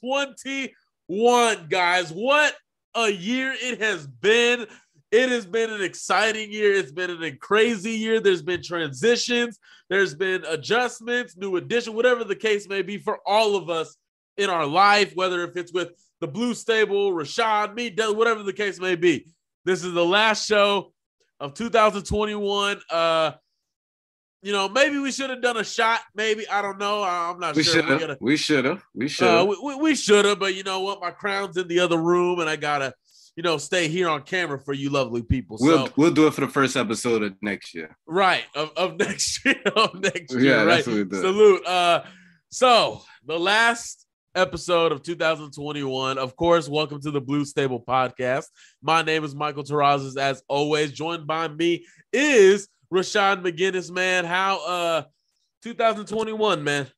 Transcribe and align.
2021, 0.00 1.66
guys. 1.68 2.10
What 2.10 2.54
a 2.94 3.08
year 3.08 3.54
it 3.56 3.80
has 3.80 4.06
been. 4.06 4.66
It 5.10 5.28
has 5.28 5.44
been 5.46 5.70
an 5.70 5.82
exciting 5.82 6.50
year. 6.50 6.72
It's 6.72 6.92
been 6.92 7.10
an 7.10 7.38
crazy 7.40 7.92
year. 7.92 8.20
There's 8.20 8.42
been 8.42 8.62
transitions, 8.62 9.58
there's 9.90 10.14
been 10.14 10.44
adjustments, 10.46 11.36
new 11.36 11.56
addition, 11.56 11.94
whatever 11.94 12.24
the 12.24 12.36
case 12.36 12.68
may 12.68 12.82
be 12.82 12.98
for 12.98 13.20
all 13.26 13.56
of 13.56 13.68
us 13.68 13.96
in 14.38 14.48
our 14.48 14.66
life, 14.66 15.12
whether 15.14 15.44
if 15.44 15.56
it's 15.56 15.72
with 15.72 15.90
the 16.20 16.28
Blue 16.28 16.54
Stable, 16.54 17.12
Rashaad, 17.12 17.74
me, 17.74 17.94
whatever 18.14 18.42
the 18.42 18.52
case 18.52 18.80
may 18.80 18.96
be. 18.96 19.26
This 19.64 19.84
is 19.84 19.92
the 19.92 20.04
last 20.04 20.48
show 20.48 20.92
of 21.40 21.54
2021. 21.54 22.80
Uh, 22.88 23.32
you 24.42 24.52
know, 24.52 24.68
maybe 24.68 24.98
we 24.98 25.12
should 25.12 25.30
have 25.30 25.40
done 25.40 25.56
a 25.56 25.64
shot. 25.64 26.00
Maybe 26.14 26.48
I 26.48 26.60
don't 26.62 26.78
know. 26.78 27.02
I'm 27.02 27.38
not 27.38 27.54
We 27.54 27.62
sure. 27.62 27.74
should 27.74 27.84
We're 27.86 27.90
have. 27.92 28.00
gonna- 28.00 28.18
We 28.20 28.36
should 28.36 28.64
have. 28.64 28.82
We 28.94 29.08
should 29.08 29.28
uh, 29.28 29.38
have. 29.38 29.46
we, 29.48 29.56
we, 29.62 29.74
we 29.76 29.94
should 29.94 30.24
have, 30.24 30.38
but 30.40 30.54
you 30.54 30.62
know 30.64 30.80
what? 30.80 31.00
My 31.00 31.10
crown's 31.12 31.56
in 31.56 31.68
the 31.68 31.78
other 31.78 31.98
room, 31.98 32.40
and 32.40 32.50
I 32.50 32.56
gotta, 32.56 32.92
you 33.36 33.42
know, 33.42 33.56
stay 33.56 33.88
here 33.88 34.08
on 34.08 34.22
camera 34.22 34.58
for 34.58 34.72
you, 34.74 34.90
lovely 34.90 35.22
people. 35.22 35.56
we'll 35.60 35.86
so 35.86 35.92
we'll 35.96 36.10
do 36.12 36.26
it 36.26 36.34
for 36.34 36.40
the 36.42 36.48
first 36.48 36.76
episode 36.76 37.22
of 37.22 37.34
next 37.40 37.72
year. 37.74 37.96
right 38.06 38.44
of, 38.54 38.72
of 38.76 38.96
next 38.98 39.44
year, 39.44 39.54
of 39.76 39.94
next 40.00 40.32
year. 40.34 40.42
Yeah, 40.42 40.54
right? 40.64 40.66
that's 40.66 40.86
what 40.88 40.96
we 40.96 41.04
do. 41.04 41.20
Salute. 41.20 41.64
Uh, 41.66 42.02
so 42.50 43.00
the 43.24 43.38
last 43.38 44.06
episode 44.34 44.92
of 44.92 45.02
2021, 45.02 46.18
of 46.18 46.34
course. 46.36 46.68
Welcome 46.68 47.00
to 47.02 47.10
the 47.10 47.20
Blue 47.20 47.44
Stable 47.44 47.80
Podcast. 47.80 48.46
My 48.82 49.02
name 49.02 49.22
is 49.24 49.34
Michael 49.34 49.62
Terrazas, 49.62 50.16
as 50.18 50.42
always. 50.48 50.90
Joined 50.92 51.26
by 51.26 51.48
me 51.48 51.86
is 52.12 52.68
Rashaad 52.92 53.42
McGinnis. 53.42 53.90
Man, 53.90 54.24
how 54.24 54.64
uh 54.66 55.02
2021, 55.62 56.62
man. 56.62 56.88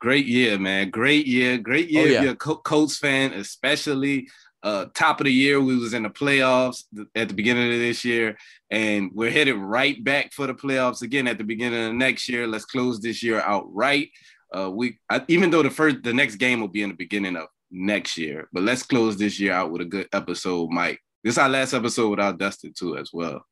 Great 0.00 0.26
year, 0.26 0.58
man. 0.58 0.90
Great 0.90 1.26
year. 1.26 1.58
Great 1.58 1.90
year. 1.90 2.02
Oh, 2.02 2.06
yeah. 2.06 2.16
If 2.18 2.22
you're 2.22 2.32
a 2.32 2.56
Colts 2.56 2.98
fan, 2.98 3.32
especially 3.32 4.28
uh, 4.62 4.86
top 4.94 5.20
of 5.20 5.24
the 5.24 5.32
year, 5.32 5.60
we 5.60 5.76
was 5.76 5.92
in 5.92 6.04
the 6.04 6.08
playoffs 6.08 6.84
at 7.14 7.28
the 7.28 7.34
beginning 7.34 7.72
of 7.72 7.78
this 7.78 8.04
year, 8.04 8.36
and 8.70 9.10
we're 9.12 9.30
headed 9.30 9.56
right 9.56 10.02
back 10.02 10.32
for 10.32 10.46
the 10.46 10.54
playoffs 10.54 11.02
again 11.02 11.26
at 11.26 11.38
the 11.38 11.44
beginning 11.44 11.88
of 11.88 11.94
next 11.94 12.28
year. 12.28 12.46
Let's 12.46 12.64
close 12.64 13.00
this 13.00 13.22
year 13.22 13.40
out 13.40 13.72
right. 13.72 14.08
Uh, 14.56 14.70
we 14.70 14.98
I, 15.10 15.22
even 15.28 15.50
though 15.50 15.62
the 15.62 15.70
first 15.70 16.02
the 16.02 16.14
next 16.14 16.36
game 16.36 16.60
will 16.60 16.68
be 16.68 16.82
in 16.82 16.90
the 16.90 16.96
beginning 16.96 17.36
of 17.36 17.48
next 17.70 18.16
year, 18.16 18.48
but 18.52 18.62
let's 18.62 18.82
close 18.82 19.16
this 19.16 19.38
year 19.38 19.52
out 19.52 19.70
with 19.70 19.82
a 19.82 19.84
good 19.84 20.08
episode, 20.12 20.70
Mike. 20.70 21.00
This 21.22 21.34
is 21.34 21.38
our 21.38 21.48
last 21.48 21.74
episode 21.74 22.10
without 22.10 22.38
Dustin 22.38 22.72
too, 22.72 22.96
as 22.96 23.10
well. 23.12 23.44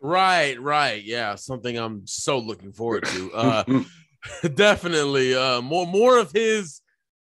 Right, 0.00 0.60
right. 0.60 1.02
Yeah, 1.02 1.34
something 1.34 1.76
I'm 1.76 2.06
so 2.06 2.38
looking 2.38 2.72
forward 2.72 3.04
to. 3.06 3.32
Uh 3.32 3.64
definitely 4.54 5.34
uh 5.34 5.60
more 5.60 5.86
more 5.86 6.18
of 6.18 6.32
his 6.32 6.80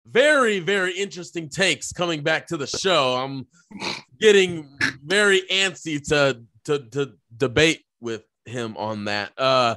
very 0.05 0.59
very 0.59 0.91
interesting 0.91 1.47
takes 1.49 1.91
coming 1.93 2.21
back 2.21 2.47
to 2.47 2.57
the 2.57 2.67
show. 2.67 3.15
I'm 3.15 3.47
getting 4.19 4.77
very 5.03 5.41
antsy 5.51 6.05
to 6.09 6.41
to 6.65 6.79
to 6.89 7.13
debate 7.35 7.83
with 8.01 8.23
him 8.45 8.75
on 8.77 9.05
that. 9.05 9.31
Uh 9.37 9.75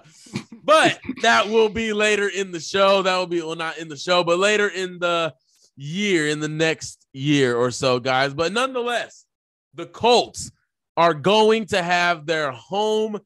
but 0.64 0.98
that 1.22 1.48
will 1.48 1.68
be 1.68 1.92
later 1.92 2.28
in 2.28 2.50
the 2.50 2.60
show. 2.60 3.02
That 3.02 3.16
will 3.16 3.26
be 3.26 3.40
well 3.40 3.54
not 3.54 3.78
in 3.78 3.88
the 3.88 3.96
show, 3.96 4.24
but 4.24 4.38
later 4.38 4.68
in 4.68 4.98
the 4.98 5.32
year 5.76 6.28
in 6.28 6.40
the 6.40 6.48
next 6.48 7.06
year 7.12 7.56
or 7.56 7.70
so, 7.70 8.00
guys. 8.00 8.34
But 8.34 8.52
nonetheless, 8.52 9.26
the 9.74 9.86
Colts 9.86 10.50
are 10.96 11.14
going 11.14 11.66
to 11.66 11.82
have 11.82 12.26
their 12.26 12.50
home 12.52 13.18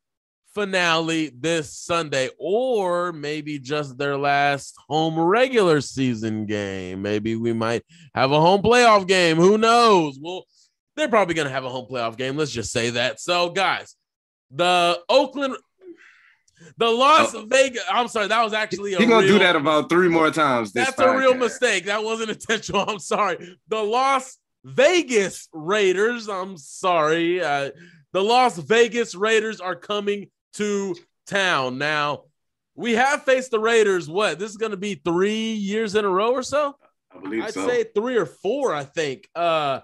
finale 0.54 1.30
this 1.38 1.72
Sunday, 1.76 2.28
or 2.38 3.12
maybe 3.12 3.58
just 3.58 3.96
their 3.96 4.16
last 4.16 4.74
home 4.88 5.18
regular 5.18 5.80
season 5.80 6.46
game. 6.46 7.02
Maybe 7.02 7.36
we 7.36 7.52
might 7.52 7.84
have 8.14 8.32
a 8.32 8.40
home 8.40 8.60
playoff 8.62 9.06
game. 9.06 9.36
Who 9.36 9.58
knows? 9.58 10.18
Well, 10.20 10.44
they're 10.96 11.08
probably 11.08 11.34
going 11.34 11.46
to 11.46 11.54
have 11.54 11.64
a 11.64 11.68
home 11.68 11.86
playoff 11.88 12.16
game. 12.16 12.36
Let's 12.36 12.50
just 12.50 12.72
say 12.72 12.90
that. 12.90 13.20
So, 13.20 13.50
guys, 13.50 13.94
the 14.50 14.98
Oakland, 15.08 15.56
the 16.76 16.88
Las 16.90 17.32
Oh. 17.34 17.46
Vegas. 17.48 17.84
I'm 17.88 18.08
sorry, 18.08 18.26
that 18.26 18.42
was 18.42 18.52
actually 18.52 18.94
a 18.94 18.98
He's 18.98 19.08
gonna 19.08 19.24
real, 19.24 19.38
do 19.38 19.44
that 19.44 19.54
about 19.56 19.88
three 19.88 20.08
more 20.08 20.30
times. 20.32 20.72
This 20.72 20.86
that's 20.86 20.98
a 21.00 21.16
real 21.16 21.34
mistake. 21.34 21.86
That 21.86 22.02
wasn't 22.02 22.30
intentional. 22.36 22.84
I'm 22.88 22.98
sorry. 22.98 23.56
The 23.68 23.80
Las 23.82 24.36
Vegas 24.64 25.48
Raiders. 25.52 26.28
I'm 26.28 26.56
sorry. 26.56 27.42
Uh, 27.42 27.70
the 28.12 28.22
Las 28.22 28.58
Vegas 28.58 29.14
Raiders 29.14 29.60
are 29.60 29.76
coming 29.76 30.30
to 30.54 30.96
town. 31.26 31.78
Now, 31.78 32.24
we 32.74 32.92
have 32.92 33.24
faced 33.24 33.50
the 33.50 33.60
Raiders. 33.60 34.08
What? 34.08 34.38
This 34.38 34.50
is 34.50 34.56
going 34.56 34.72
to 34.72 34.76
be 34.76 34.96
three 34.96 35.52
years 35.52 35.94
in 35.94 36.04
a 36.04 36.08
row 36.08 36.32
or 36.32 36.42
so? 36.42 36.74
I 37.14 37.20
believe 37.20 37.44
I'd 37.44 37.54
so. 37.54 37.66
say 37.66 37.84
three 37.84 38.16
or 38.16 38.26
four, 38.26 38.74
I 38.74 38.84
think. 38.84 39.28
Uh, 39.34 39.80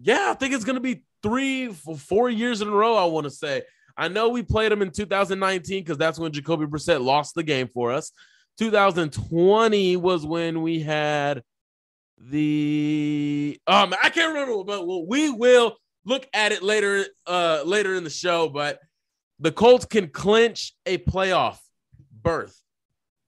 yeah, 0.00 0.28
I 0.30 0.34
think 0.34 0.54
it's 0.54 0.64
going 0.64 0.76
to 0.76 0.80
be 0.80 1.02
three, 1.22 1.68
four 1.68 2.30
years 2.30 2.62
in 2.62 2.68
a 2.68 2.72
row, 2.72 2.96
I 2.96 3.04
want 3.04 3.24
to 3.24 3.30
say. 3.30 3.62
I 3.96 4.08
know 4.08 4.28
we 4.28 4.42
played 4.42 4.72
them 4.72 4.82
in 4.82 4.90
2019 4.90 5.82
because 5.82 5.98
that's 5.98 6.18
when 6.18 6.32
Jacoby 6.32 6.66
Brissett 6.66 7.02
lost 7.02 7.34
the 7.34 7.42
game 7.42 7.68
for 7.68 7.92
us. 7.92 8.12
2020 8.58 9.96
was 9.96 10.26
when 10.26 10.62
we 10.62 10.80
had 10.80 11.42
the 12.18 13.60
um 13.66 13.94
I 14.02 14.10
can't 14.10 14.34
remember, 14.34 14.64
but 14.64 14.86
we 14.86 15.30
will 15.30 15.76
look 16.04 16.26
at 16.32 16.52
it 16.52 16.62
later 16.62 17.04
uh 17.26 17.62
later 17.64 17.94
in 17.94 18.04
the 18.04 18.10
show. 18.10 18.48
But 18.48 18.80
the 19.38 19.52
Colts 19.52 19.84
can 19.84 20.08
clinch 20.08 20.74
a 20.86 20.98
playoff 20.98 21.58
berth. 22.22 22.60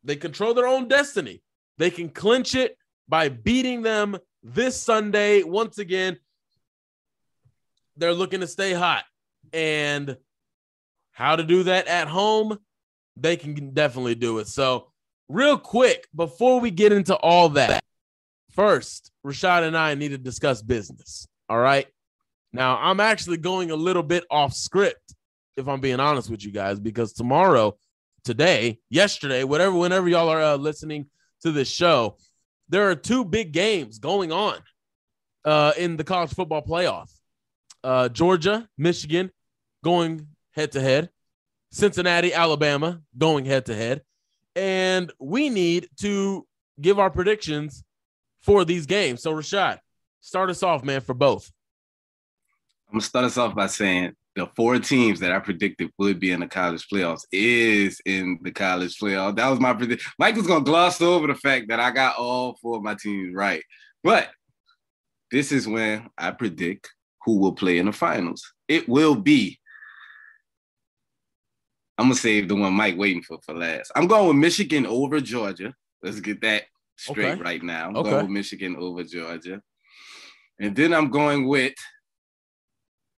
They 0.04 0.16
control 0.16 0.54
their 0.54 0.66
own 0.66 0.88
destiny. 0.88 1.42
They 1.76 1.90
can 1.90 2.08
clinch 2.08 2.54
it 2.54 2.76
by 3.08 3.28
beating 3.28 3.82
them 3.82 4.18
this 4.42 4.80
Sunday. 4.80 5.42
Once 5.42 5.78
again, 5.78 6.18
they're 7.96 8.14
looking 8.14 8.40
to 8.40 8.46
stay 8.46 8.72
hot. 8.72 9.04
And 9.52 10.16
how 11.12 11.36
to 11.36 11.42
do 11.42 11.64
that 11.64 11.88
at 11.88 12.08
home, 12.08 12.58
they 13.16 13.36
can 13.36 13.72
definitely 13.72 14.14
do 14.14 14.38
it. 14.38 14.48
So, 14.48 14.92
real 15.28 15.58
quick, 15.58 16.06
before 16.14 16.60
we 16.60 16.70
get 16.70 16.92
into 16.92 17.16
all 17.16 17.50
that, 17.50 17.82
first, 18.58 19.12
Rashaad 19.24 19.62
and 19.62 19.76
I 19.76 19.94
need 19.94 20.08
to 20.08 20.18
discuss 20.18 20.62
business. 20.62 21.28
All 21.48 21.60
right. 21.60 21.86
Now, 22.52 22.76
I'm 22.80 22.98
actually 22.98 23.36
going 23.36 23.70
a 23.70 23.76
little 23.76 24.02
bit 24.02 24.24
off 24.32 24.52
script, 24.52 25.14
if 25.56 25.68
I'm 25.68 25.80
being 25.80 26.00
honest 26.00 26.28
with 26.28 26.44
you 26.44 26.50
guys, 26.50 26.80
because 26.80 27.12
tomorrow, 27.12 27.76
today, 28.24 28.80
yesterday, 28.90 29.44
whatever, 29.44 29.76
whenever 29.76 30.08
y'all 30.08 30.28
are 30.28 30.42
uh, 30.42 30.56
listening 30.56 31.06
to 31.42 31.52
this 31.52 31.68
show, 31.68 32.16
there 32.68 32.90
are 32.90 32.96
two 32.96 33.24
big 33.24 33.52
games 33.52 34.00
going 34.00 34.32
on 34.32 34.58
uh, 35.44 35.72
in 35.78 35.96
the 35.96 36.02
college 36.02 36.34
football 36.34 36.62
playoff. 36.62 37.08
Uh, 37.84 38.08
Georgia, 38.08 38.68
Michigan 38.76 39.30
going 39.84 40.26
head 40.50 40.72
to 40.72 40.80
head. 40.80 41.10
Cincinnati, 41.70 42.34
Alabama 42.34 43.02
going 43.16 43.44
head 43.44 43.66
to 43.66 43.74
head. 43.76 44.02
And 44.56 45.12
we 45.20 45.48
need 45.48 45.88
to 46.00 46.44
give 46.80 46.98
our 46.98 47.10
predictions 47.10 47.84
for 48.40 48.64
these 48.64 48.86
games. 48.86 49.22
So, 49.22 49.32
Rashaad, 49.32 49.78
start 50.20 50.50
us 50.50 50.62
off, 50.62 50.84
man, 50.84 51.00
for 51.00 51.14
both. 51.14 51.50
I'm 52.88 52.94
gonna 52.94 53.02
start 53.02 53.26
us 53.26 53.36
off 53.36 53.54
by 53.54 53.66
saying 53.66 54.12
the 54.34 54.46
four 54.56 54.78
teams 54.78 55.20
that 55.20 55.32
I 55.32 55.40
predicted 55.40 55.90
would 55.98 56.18
be 56.20 56.30
in 56.30 56.40
the 56.40 56.46
college 56.46 56.86
playoffs 56.88 57.22
is 57.32 58.00
in 58.06 58.38
the 58.42 58.50
college 58.50 58.96
playoff. 58.98 59.36
That 59.36 59.48
was 59.48 59.60
my 59.60 59.74
prediction. 59.74 60.10
Mike 60.18 60.36
was 60.36 60.46
gonna 60.46 60.64
gloss 60.64 61.00
over 61.02 61.26
the 61.26 61.34
fact 61.34 61.68
that 61.68 61.80
I 61.80 61.90
got 61.90 62.16
all 62.16 62.56
four 62.62 62.76
of 62.76 62.82
my 62.82 62.94
teams 62.94 63.34
right, 63.34 63.62
but 64.02 64.30
this 65.30 65.52
is 65.52 65.68
when 65.68 66.08
I 66.16 66.30
predict 66.30 66.90
who 67.24 67.38
will 67.38 67.52
play 67.52 67.78
in 67.78 67.86
the 67.86 67.92
finals. 67.92 68.52
It 68.68 68.88
will 68.88 69.14
be. 69.14 69.58
I'm 71.98 72.06
gonna 72.06 72.14
save 72.14 72.48
the 72.48 72.54
one 72.54 72.72
Mike 72.72 72.96
waiting 72.96 73.22
for 73.22 73.38
for 73.44 73.54
last. 73.54 73.92
I'm 73.94 74.06
going 74.06 74.28
with 74.28 74.36
Michigan 74.36 74.86
over 74.86 75.20
Georgia. 75.20 75.74
Let's 76.02 76.20
get 76.20 76.40
that 76.42 76.62
straight 76.98 77.32
okay. 77.32 77.42
right 77.42 77.62
now. 77.62 77.88
I'm 77.88 77.96
okay. 77.96 78.10
going 78.10 78.24
with 78.24 78.32
Michigan 78.32 78.76
over 78.76 79.04
Georgia. 79.04 79.62
And 80.60 80.74
then 80.74 80.92
I'm 80.92 81.10
going 81.10 81.46
with 81.46 81.74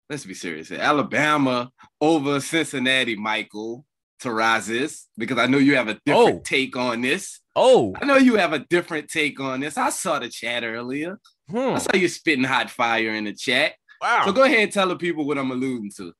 let's 0.09 0.25
be 0.25 0.33
serious. 0.33 0.71
Alabama 0.71 1.71
over 2.01 2.39
Cincinnati, 2.39 3.15
Michael 3.15 3.85
Terrazas, 4.21 5.05
because 5.17 5.37
I 5.37 5.45
know 5.45 5.59
you 5.59 5.75
have 5.75 5.87
a 5.87 5.99
different 6.05 6.39
oh. 6.39 6.41
take 6.43 6.75
on 6.75 7.01
this. 7.01 7.39
Oh, 7.55 7.93
I 8.01 8.05
know 8.05 8.17
you 8.17 8.35
have 8.35 8.53
a 8.53 8.59
different 8.59 9.09
take 9.09 9.39
on 9.39 9.59
this. 9.59 9.77
I 9.77 9.89
saw 9.89 10.19
the 10.19 10.29
chat 10.29 10.63
earlier. 10.63 11.19
Hmm. 11.49 11.75
I 11.75 11.77
saw 11.77 11.95
you 11.95 12.07
spitting 12.07 12.43
hot 12.43 12.69
fire 12.69 13.11
in 13.11 13.25
the 13.25 13.33
chat. 13.33 13.73
Wow. 14.01 14.23
So 14.25 14.31
go 14.31 14.43
ahead 14.43 14.59
and 14.59 14.71
tell 14.71 14.87
the 14.87 14.95
people 14.95 15.25
what 15.25 15.37
I'm 15.37 15.51
alluding 15.51 15.91
to. 15.97 16.13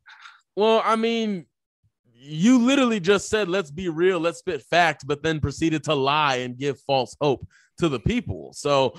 Well, 0.56 0.82
I 0.84 0.96
mean, 0.96 1.46
you 2.22 2.60
literally 2.60 3.00
just 3.00 3.30
said, 3.30 3.48
let's 3.48 3.72
be 3.72 3.90
real, 3.90 4.20
let's 4.20 4.40
spit 4.40 4.62
facts, 4.64 5.04
but 5.04 5.24
then 5.24 5.40
proceeded 5.40 5.84
to 5.86 5.96
lie 5.96 6.38
and 6.38 6.58
give 6.58 6.80
false 6.82 7.16
hope 7.22 7.48
to 7.78 7.88
the 7.88 8.00
people. 8.00 8.52
So 8.54 8.94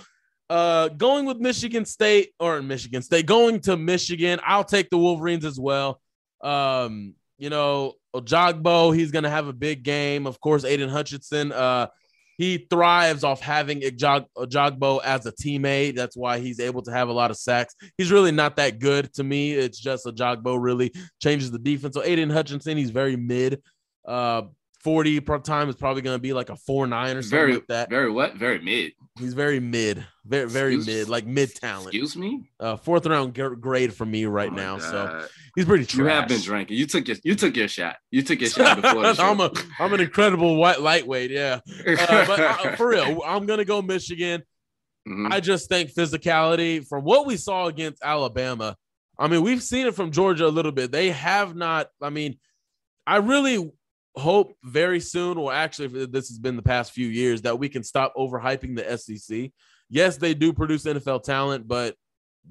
uh, 0.49 0.89
going 0.89 1.27
with 1.27 1.39
Michigan 1.39 1.85
State 1.85 2.33
or 2.41 2.61
Michigan 2.63 3.03
State, 3.03 3.27
going 3.27 3.61
to 3.61 3.77
Michigan. 3.77 4.41
I'll 4.45 4.65
take 4.65 4.91
the 4.91 4.99
Wolverines 4.99 5.45
as 5.45 5.61
well. 5.61 6.01
Um, 6.41 7.15
you 7.39 7.51
know, 7.51 7.95
Ojabo, 8.15 8.95
he's 8.95 9.13
gonna 9.13 9.31
have 9.31 9.47
a 9.47 9.53
big 9.53 9.85
game. 9.85 10.27
Of 10.27 10.41
course, 10.41 10.65
Aidan 10.65 10.89
Hutchinson, 10.89 11.53
uh, 11.53 11.87
he 12.41 12.57
thrives 12.71 13.23
off 13.23 13.43
having 13.43 13.83
Ojabo 13.83 15.03
as 15.05 15.27
a 15.27 15.33
teammate. 15.33 15.95
That's 15.95 16.17
why 16.17 16.39
he's 16.39 16.59
able 16.59 16.81
to 16.85 16.91
have 16.91 17.11
a 17.11 17.13
lot 17.13 17.31
of 17.31 17.37
sacks. 17.37 17.75
He's 17.99 18.11
really 18.11 18.33
not 18.33 18.57
that 18.57 18.79
good 18.79 19.13
to 19.13 19.23
me. 19.23 19.53
It's 19.53 19.79
just 19.79 20.07
Ojabo 20.07 20.57
really 20.59 20.91
changes 21.23 21.51
the 21.51 21.59
defense. 21.59 21.95
So 21.95 22.03
Aidan 22.03 22.31
Hutchinson, 22.31 22.79
he's 22.79 22.89
very 22.89 23.15
mid. 23.15 23.61
Uh, 24.09 24.45
40 24.83 25.21
time 25.45 25.69
is 25.69 25.77
probably 25.77 26.03
going 26.03 26.15
to 26.15 26.23
be 26.23 26.33
like 26.33 26.49
a 26.49 26.57
4 26.57 26.87
9 26.87 27.17
or 27.17 27.23
something 27.23 27.31
very, 27.31 27.55
like 27.55 27.67
that. 27.69 27.91
Very 27.91 28.11
what? 28.11 28.37
Very 28.37 28.61
mid. 28.61 28.93
He's 29.19 29.35
very 29.35 29.61
mid. 29.61 30.07
Very, 30.25 30.49
very 30.49 30.77
excuse, 30.77 30.87
mid, 30.99 31.09
like 31.09 31.27
mid 31.27 31.55
talent. 31.55 31.89
Excuse 31.89 32.17
me? 32.17 32.51
Uh, 32.59 32.77
fourth 32.77 33.05
round 33.07 33.35
grade 33.35 33.93
for 33.93 34.07
me 34.07 34.25
right 34.25 34.51
oh 34.51 34.55
now. 34.55 34.79
God. 34.79 35.23
So 35.23 35.29
he's 35.57 35.67
pretty 35.67 35.85
trash. 35.85 35.99
You 35.99 36.05
have 36.07 36.29
been 36.29 36.41
drinking. 36.41 36.79
You 36.79 36.87
took 36.87 37.09
your 37.09 37.17
you 37.25 37.35
took 37.35 37.57
your 37.57 37.69
shot. 37.69 37.97
You 38.11 38.23
took 38.23 38.41
your 38.41 38.51
shot 38.51 38.81
before 38.81 39.03
the 39.03 39.15
show. 39.15 39.25
I'm 39.25 39.41
a 39.41 39.51
I'm 39.79 39.93
an 39.93 40.01
incredible 40.01 40.57
white 40.57 40.81
lightweight, 40.81 41.31
yeah. 41.31 41.61
Uh, 41.87 42.27
but 42.27 42.41
uh, 42.41 42.55
for 42.77 42.89
real, 42.89 43.21
I'm 43.27 43.47
gonna 43.47 43.65
go 43.65 43.83
Michigan. 43.83 44.43
Mm-hmm. 45.09 45.33
I 45.33 45.41
just 45.41 45.69
think 45.69 45.93
physicality 45.93 46.87
from 46.87 47.05
what 47.05 47.27
we 47.27 47.37
saw 47.37 47.67
against 47.67 48.03
Alabama. 48.03 48.77
I 49.19 49.29
mean, 49.29 49.43
we've 49.43 49.63
seen 49.63 49.87
it 49.87 49.95
from 49.95 50.13
Georgia 50.13 50.47
a 50.47 50.49
little 50.49 50.73
bit. 50.73 50.93
They 50.93 51.11
have 51.11 51.55
not. 51.55 51.89
I 52.01 52.11
mean, 52.11 52.39
I 53.07 53.17
really 53.17 53.71
hope 54.17 54.57
very 54.65 55.01
soon, 55.01 55.39
or 55.39 55.53
actually, 55.53 56.07
this 56.07 56.29
has 56.29 56.39
been 56.39 56.57
the 56.57 56.63
past 56.63 56.93
few 56.93 57.07
years, 57.07 57.43
that 57.43 57.59
we 57.59 57.69
can 57.69 57.83
stop 57.83 58.15
overhyping 58.17 58.77
the 58.77 58.99
SEC. 58.99 59.51
Yes, 59.89 60.17
they 60.17 60.35
do 60.35 60.53
produce 60.53 60.85
NFL 60.85 61.23
talent, 61.23 61.67
but 61.67 61.97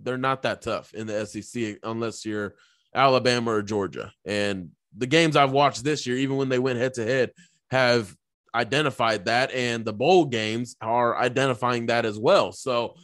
they're 0.01 0.17
not 0.17 0.43
that 0.43 0.61
tough 0.61 0.93
in 0.93 1.07
the 1.07 1.25
SEC 1.25 1.77
unless 1.83 2.25
you're 2.25 2.55
Alabama 2.93 3.51
or 3.51 3.61
Georgia. 3.61 4.11
And 4.25 4.71
the 4.97 5.07
games 5.07 5.35
I've 5.35 5.51
watched 5.51 5.83
this 5.83 6.07
year, 6.07 6.17
even 6.17 6.37
when 6.37 6.49
they 6.49 6.59
went 6.59 6.79
head 6.79 6.95
to 6.95 7.05
head, 7.05 7.31
have 7.71 8.15
identified 8.53 9.25
that, 9.25 9.51
and 9.51 9.85
the 9.85 9.93
bowl 9.93 10.25
games 10.25 10.75
are 10.81 11.17
identifying 11.17 11.87
that 11.87 12.05
as 12.05 12.17
well. 12.17 12.51
So 12.51 12.95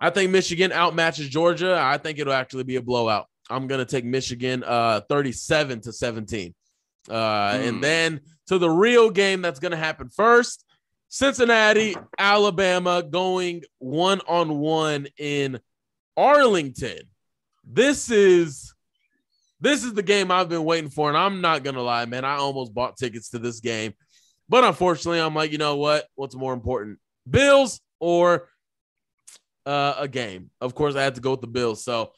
I 0.00 0.10
think 0.10 0.30
Michigan 0.30 0.70
outmatches 0.70 1.28
Georgia. 1.28 1.78
I 1.80 1.98
think 1.98 2.18
it'll 2.18 2.32
actually 2.32 2.64
be 2.64 2.76
a 2.76 2.82
blowout. 2.82 3.26
I'm 3.50 3.66
going 3.66 3.80
to 3.80 3.84
take 3.84 4.04
Michigan 4.04 4.64
uh, 4.64 5.02
37 5.08 5.80
to 5.82 5.92
17. 5.92 6.54
Uh, 7.08 7.52
mm. 7.52 7.68
And 7.68 7.76
hmm. 7.76 7.80
then 7.80 8.20
to 8.46 8.58
the 8.58 8.70
real 8.70 9.10
game 9.10 9.42
that's 9.42 9.60
going 9.60 9.72
to 9.72 9.78
happen 9.78 10.08
first 10.08 10.64
Cincinnati, 11.12 11.94
Alabama 12.18 13.02
going 13.02 13.64
one 13.78 14.22
on 14.26 14.58
one 14.58 15.08
in 15.18 15.60
Arlington. 16.16 17.00
This 17.64 18.10
is. 18.10 18.74
This 19.60 19.84
is 19.84 19.94
the 19.94 20.02
game 20.02 20.32
I've 20.32 20.48
been 20.48 20.64
waiting 20.64 20.90
for, 20.90 21.08
and 21.08 21.16
I'm 21.16 21.40
not 21.40 21.62
gonna 21.62 21.82
lie, 21.82 22.04
man. 22.04 22.24
I 22.24 22.34
almost 22.34 22.74
bought 22.74 22.96
tickets 22.96 23.30
to 23.30 23.38
this 23.38 23.60
game, 23.60 23.92
but 24.48 24.64
unfortunately, 24.64 25.20
I'm 25.20 25.36
like, 25.36 25.52
you 25.52 25.58
know 25.58 25.76
what? 25.76 26.04
What's 26.16 26.34
more 26.34 26.52
important, 26.52 26.98
Bills 27.30 27.80
or 28.00 28.48
uh, 29.64 29.94
a 29.98 30.08
game? 30.08 30.50
Of 30.60 30.74
course, 30.74 30.96
I 30.96 31.04
had 31.04 31.14
to 31.14 31.20
go 31.20 31.30
with 31.30 31.42
the 31.42 31.46
Bills, 31.46 31.84
so 31.84 32.10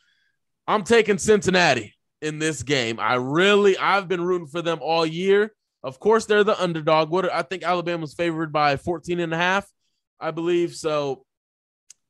I'm 0.67 0.85
taking 0.85 1.19
Cincinnati 1.19 1.93
in 2.25 2.39
this 2.39 2.63
game. 2.63 2.99
I 2.99 3.15
really, 3.15 3.77
I've 3.77 4.09
been 4.09 4.23
rooting 4.23 4.47
for 4.47 4.63
them 4.63 4.79
all 4.81 5.05
year. 5.05 5.53
Of 5.83 6.01
course, 6.01 6.25
they're 6.25 6.45
the 6.45 6.61
underdog. 6.61 7.11
What 7.11 7.31
I 7.33 7.43
think 7.43 7.63
Alabama's 7.63 8.15
favored 8.15 8.53
by 8.53 8.77
14 8.79 9.21
and 9.21 9.35
a 9.35 9.37
half, 9.37 9.71
I 10.19 10.31
believe. 10.31 10.75
So 10.75 11.25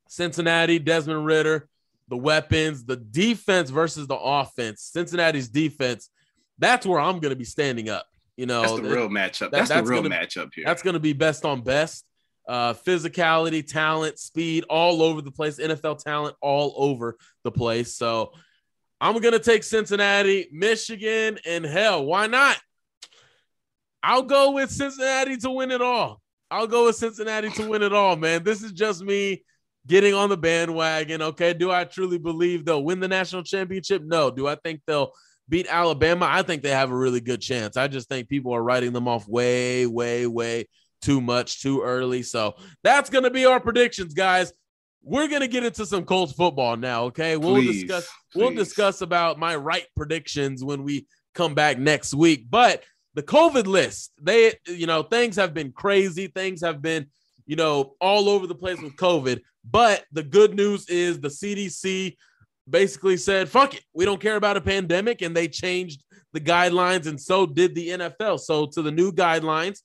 Cincinnati, 0.08 0.78
Desmond 0.78 1.26
Ridder, 1.26 1.68
the 2.08 2.16
weapons, 2.16 2.84
the 2.84 2.96
defense 2.96 3.70
versus 3.70 4.06
the 4.06 4.16
offense. 4.16 4.82
Cincinnati's 4.82 5.48
defense, 5.48 6.10
that's 6.58 6.86
where 6.86 7.00
I'm 7.00 7.18
going 7.18 7.30
to 7.30 7.36
be 7.36 7.44
standing 7.44 7.88
up. 7.88 8.06
You 8.36 8.46
know, 8.46 8.62
that's 8.62 8.76
the 8.76 8.82
real 8.82 9.08
matchup. 9.08 9.50
That, 9.50 9.52
that's, 9.52 9.68
that's, 9.70 9.86
the 9.86 9.92
real 9.92 10.02
gonna, 10.02 10.14
matchup 10.14 10.50
here. 10.54 10.64
That's 10.64 10.82
going 10.82 10.94
to 10.94 11.00
be 11.00 11.12
best 11.12 11.44
on 11.44 11.62
best. 11.62 12.04
Uh, 12.46 12.74
physicality, 12.74 13.66
talent, 13.66 14.18
speed, 14.18 14.64
all 14.68 15.02
over 15.02 15.20
the 15.22 15.30
place. 15.30 15.58
NFL 15.58 16.02
talent 16.02 16.36
all 16.40 16.74
over 16.76 17.16
the 17.42 17.50
place. 17.50 17.94
So 17.96 18.32
I'm 19.00 19.18
going 19.20 19.32
to 19.32 19.38
take 19.38 19.64
Cincinnati, 19.64 20.48
Michigan, 20.52 21.38
and 21.46 21.64
hell, 21.64 22.04
why 22.04 22.26
not? 22.26 22.56
I'll 24.02 24.22
go 24.22 24.52
with 24.52 24.70
Cincinnati 24.70 25.36
to 25.38 25.50
win 25.50 25.70
it 25.70 25.82
all. 25.82 26.20
I'll 26.50 26.66
go 26.66 26.86
with 26.86 26.96
Cincinnati 26.96 27.50
to 27.50 27.68
win 27.68 27.82
it 27.82 27.92
all, 27.92 28.16
man. 28.16 28.44
This 28.44 28.62
is 28.62 28.72
just 28.72 29.02
me 29.02 29.42
getting 29.86 30.14
on 30.14 30.28
the 30.28 30.36
bandwagon. 30.36 31.22
Okay. 31.22 31.54
Do 31.54 31.70
I 31.70 31.84
truly 31.84 32.18
believe 32.18 32.64
they'll 32.64 32.84
win 32.84 33.00
the 33.00 33.08
national 33.08 33.42
championship? 33.42 34.02
No. 34.04 34.30
Do 34.30 34.46
I 34.46 34.56
think 34.56 34.82
they'll 34.86 35.12
beat 35.48 35.66
Alabama? 35.68 36.26
I 36.30 36.42
think 36.42 36.62
they 36.62 36.70
have 36.70 36.90
a 36.90 36.96
really 36.96 37.20
good 37.20 37.40
chance. 37.40 37.76
I 37.76 37.88
just 37.88 38.08
think 38.08 38.28
people 38.28 38.54
are 38.54 38.62
writing 38.62 38.92
them 38.92 39.08
off 39.08 39.26
way, 39.26 39.86
way, 39.86 40.26
way 40.26 40.68
too 41.00 41.20
much, 41.20 41.62
too 41.62 41.82
early. 41.82 42.22
So 42.22 42.54
that's 42.82 43.10
going 43.10 43.24
to 43.24 43.30
be 43.30 43.46
our 43.46 43.58
predictions, 43.58 44.14
guys 44.14 44.52
we're 45.04 45.28
gonna 45.28 45.46
get 45.46 45.64
into 45.64 45.84
some 45.84 46.04
Colts 46.04 46.32
football 46.32 46.76
now. 46.76 47.04
Okay, 47.04 47.36
we'll 47.36 47.54
please, 47.56 47.82
discuss 47.82 48.08
please. 48.32 48.40
we'll 48.40 48.54
discuss 48.54 49.00
about 49.02 49.38
my 49.38 49.54
right 49.54 49.86
predictions 49.94 50.64
when 50.64 50.82
we 50.82 51.06
come 51.34 51.54
back 51.54 51.78
next 51.78 52.14
week. 52.14 52.46
But 52.48 52.82
the 53.14 53.22
COVID 53.22 53.66
list, 53.66 54.12
they 54.20 54.54
you 54.66 54.86
know 54.86 55.02
things 55.02 55.36
have 55.36 55.52
been 55.52 55.72
crazy. 55.72 56.28
Things 56.28 56.62
have 56.62 56.80
been 56.80 57.06
you 57.46 57.56
know 57.56 57.94
all 58.00 58.28
over 58.28 58.46
the 58.46 58.54
place 58.54 58.80
with 58.80 58.96
COVID. 58.96 59.40
But 59.68 60.04
the 60.12 60.22
good 60.22 60.54
news 60.54 60.88
is 60.88 61.20
the 61.20 61.28
CDC 61.28 62.16
basically 62.68 63.18
said, 63.18 63.48
"Fuck 63.48 63.74
it, 63.74 63.84
we 63.92 64.06
don't 64.06 64.20
care 64.20 64.36
about 64.36 64.56
a 64.56 64.62
pandemic," 64.62 65.20
and 65.20 65.36
they 65.36 65.48
changed 65.48 66.02
the 66.32 66.40
guidelines, 66.40 67.06
and 67.06 67.20
so 67.20 67.46
did 67.46 67.74
the 67.74 67.90
NFL. 67.90 68.40
So 68.40 68.66
to 68.66 68.82
the 68.82 68.92
new 68.92 69.12
guidelines. 69.12 69.80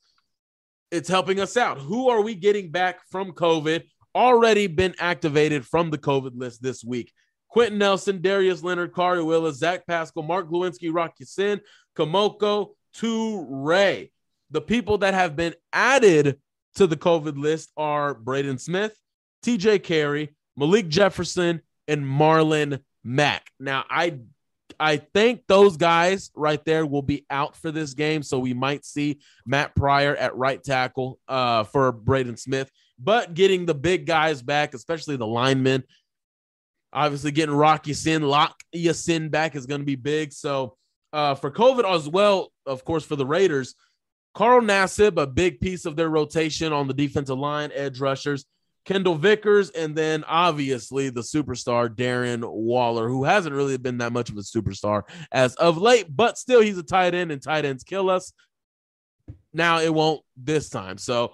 It's 0.92 1.08
helping 1.08 1.40
us 1.40 1.56
out. 1.56 1.78
Who 1.78 2.10
are 2.10 2.22
we 2.24 2.34
getting 2.34 2.72
back 2.72 3.02
from 3.12 3.34
COVID? 3.34 3.84
Already 4.16 4.68
been 4.68 4.96
activated 5.00 5.66
from 5.66 5.90
the 5.90 5.98
COVID 5.98 6.32
list 6.36 6.62
this 6.62 6.84
week. 6.84 7.12
Quenton 7.50 7.80
Nelson, 7.80 8.22
Darius 8.22 8.64
Leonard, 8.64 8.94
Khari 8.94 9.26
Willis, 9.26 9.58
Zach 9.58 9.86
Pascal, 9.88 10.24
Mark 10.24 10.50
Glowinski, 10.50 10.94
Rocky 10.94 11.24
Ya-Sin, 11.24 11.62
Kemoko, 11.98 12.72
Turay. 12.96 14.12
The 14.52 14.62
people 14.62 15.00
that 15.00 15.14
have 15.14 15.36
been 15.36 15.56
added 15.74 16.40
to 16.76 16.88
the 16.88 16.96
COVID 16.96 17.38
list 17.38 17.72
are 17.76 18.14
Braden 18.14 18.60
Smith, 18.60 18.96
TJ 19.44 19.84
Carrie, 19.84 20.36
Malik 20.56 20.88
Jefferson, 20.90 21.62
and 21.88 22.06
Marlon 22.06 22.82
Mack. 23.04 23.50
Now, 23.60 23.86
I 23.90 24.20
I 24.80 24.98
think 24.98 25.44
those 25.48 25.76
guys 25.76 26.32
right 26.36 26.64
there 26.64 26.86
will 26.86 27.02
be 27.02 27.26
out 27.30 27.56
for 27.56 27.72
this 27.72 27.94
game. 27.94 28.24
So 28.24 28.40
we 28.40 28.54
might 28.54 28.86
see 28.86 29.20
Matt 29.46 29.76
Pryor 29.76 30.16
at 30.16 30.36
right 30.38 30.64
tackle 30.64 31.20
uh, 31.28 31.64
for 31.66 31.92
Braden 31.92 32.38
Smith 32.38 32.72
but 33.00 33.34
getting 33.34 33.66
the 33.66 33.74
big 33.74 34.06
guys 34.06 34.42
back, 34.42 34.74
especially 34.74 35.16
the 35.16 35.28
linemen. 35.28 35.84
Obviously, 36.92 37.32
getting 37.32 37.56
Rock 37.56 37.88
Ya-Sin, 37.88 38.24
Lock 38.24 38.62
Ya-Sin 38.72 39.30
back 39.30 39.56
is 39.56 39.66
going 39.66 39.82
to 39.82 39.86
be 39.86 39.96
big. 39.96 40.34
So 40.34 40.76
uh, 41.14 41.36
for 41.36 41.52
COVID 41.52 41.86
as 41.86 42.10
well, 42.10 42.52
of 42.66 42.84
course, 42.84 43.06
for 43.06 43.16
the 43.16 43.26
Raiders, 43.26 43.76
Carl 44.34 44.62
Nassib, 44.62 45.22
a 45.22 45.28
big 45.28 45.60
piece 45.60 45.86
of 45.86 45.96
their 45.96 46.10
rotation 46.10 46.74
on 46.74 46.88
the 46.88 46.94
defensive 46.94 47.38
line, 47.38 47.72
edge 47.74 48.00
rushers, 48.00 48.46
Kendal 48.86 49.16
Vickers, 49.16 49.70
and 49.70 49.96
then 49.96 50.24
obviously 50.24 51.10
the 51.10 51.22
superstar 51.22 51.90
Darren 51.90 52.44
Waller, 52.44 53.08
who 53.08 53.24
hasn't 53.24 53.56
really 53.56 53.78
been 53.78 54.00
that 54.00 54.14
much 54.14 54.30
of 54.30 54.38
a 54.38 54.42
superstar 54.42 55.04
as 55.32 55.56
of 55.56 55.78
late, 55.78 56.08
but 56.10 56.38
still 56.38 56.62
he's 56.62 56.78
a 56.78 56.84
tight 56.84 57.14
end, 57.14 57.32
and 57.32 57.42
tight 57.42 57.66
ends 57.66 57.84
kill 57.84 58.10
us. 58.10 58.34
Now 59.54 59.80
it 59.80 59.94
won't 59.94 60.22
this 60.38 60.70
time. 60.70 60.98
So 60.98 61.34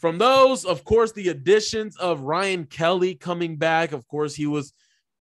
from 0.00 0.18
those, 0.18 0.64
of 0.64 0.82
course, 0.84 1.12
the 1.12 1.28
additions 1.28 1.96
of 1.98 2.22
Ryan 2.22 2.64
Kelly 2.64 3.14
coming 3.14 3.56
back. 3.56 3.92
Of 3.92 4.08
course, 4.08 4.34
he 4.34 4.46
was 4.46 4.72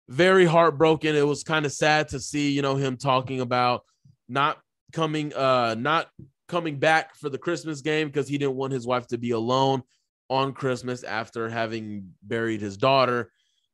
very 0.08 0.44
heartbroken. 0.44 1.14
It 1.14 1.26
was 1.26 1.44
kind 1.44 1.64
of 1.64 1.72
sad 1.72 2.08
to 2.08 2.20
see, 2.20 2.50
you 2.50 2.62
know, 2.62 2.74
him 2.74 2.96
talking 2.96 3.40
about 3.40 3.82
not 4.28 4.58
coming, 4.92 5.32
uh, 5.34 5.76
not 5.78 6.08
coming 6.48 6.78
back 6.78 7.14
for 7.16 7.28
the 7.28 7.38
Christmas 7.38 7.80
game 7.80 8.08
because 8.08 8.28
he 8.28 8.38
didn't 8.38 8.56
want 8.56 8.72
his 8.72 8.86
wife 8.86 9.06
to 9.08 9.18
be 9.18 9.30
alone 9.30 9.82
on 10.28 10.52
Christmas 10.52 11.04
after 11.04 11.48
having 11.48 12.12
buried 12.22 12.60
his 12.60 12.76
daughter. 12.76 13.30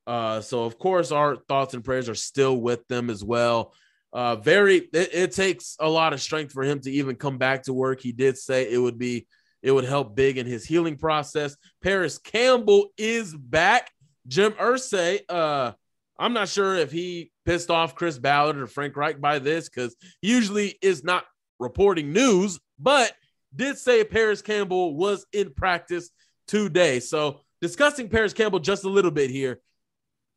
Uh, 0.07 0.41
so 0.41 0.65
of 0.65 0.79
course, 0.79 1.11
our 1.11 1.37
thoughts 1.37 1.75
and 1.75 1.85
prayers 1.85 2.09
are 2.09 2.15
still 2.15 2.57
with 2.57 2.87
them 2.89 3.09
as 3.09 3.25
well. 3.25 3.73
Uh, 4.13 4.37
very, 4.37 4.77
it, 4.77 5.15
it 5.15 5.33
takes 5.33 5.77
a 5.81 5.89
lot 5.89 6.13
of 6.13 6.21
strength 6.21 6.53
for 6.53 6.63
him 6.63 6.81
to 6.81 6.91
even 6.91 7.17
come 7.17 7.39
back 7.39 7.63
to 7.63 7.73
work. 7.73 8.01
He 8.01 8.13
did 8.13 8.37
say 8.37 8.71
it 8.71 8.77
would 8.77 8.99
be, 8.99 9.27
it 9.63 9.73
would 9.73 9.85
help 9.85 10.15
big 10.15 10.39
in 10.39 10.47
his 10.47 10.65
healing 10.65 10.97
process. 10.97 11.57
Parris 11.83 12.19
Campbell 12.19 12.89
is 12.97 13.35
back. 13.35 13.91
Jim 14.27 14.53
Irsay, 14.53 15.21
uh, 15.29 15.73
I'm 16.19 16.33
not 16.33 16.49
sure 16.49 16.77
if 16.77 16.93
he 16.93 17.33
pissed 17.45 17.71
off 17.71 17.95
Chris 17.95 18.19
Ballard 18.19 18.59
or 18.59 18.67
Frank 18.67 18.97
Reich 18.97 19.21
by 19.21 19.39
this 19.39 19.69
because 19.69 19.97
usually 20.21 20.79
is 20.83 21.03
not 21.03 21.25
reporting 21.59 22.13
news, 22.13 22.61
but 22.79 23.13
did 23.55 23.79
say 23.79 24.05
Parris 24.05 24.43
Campbell 24.43 24.95
was 24.95 25.27
in 25.33 25.53
practice 25.53 26.11
today. 26.47 27.01
So 27.01 27.41
discussing 27.61 28.09
Parris 28.09 28.33
Campbell 28.33 28.61
just 28.61 28.85
a 28.85 28.89
little 28.89 29.11
bit 29.11 29.31
here. 29.31 29.61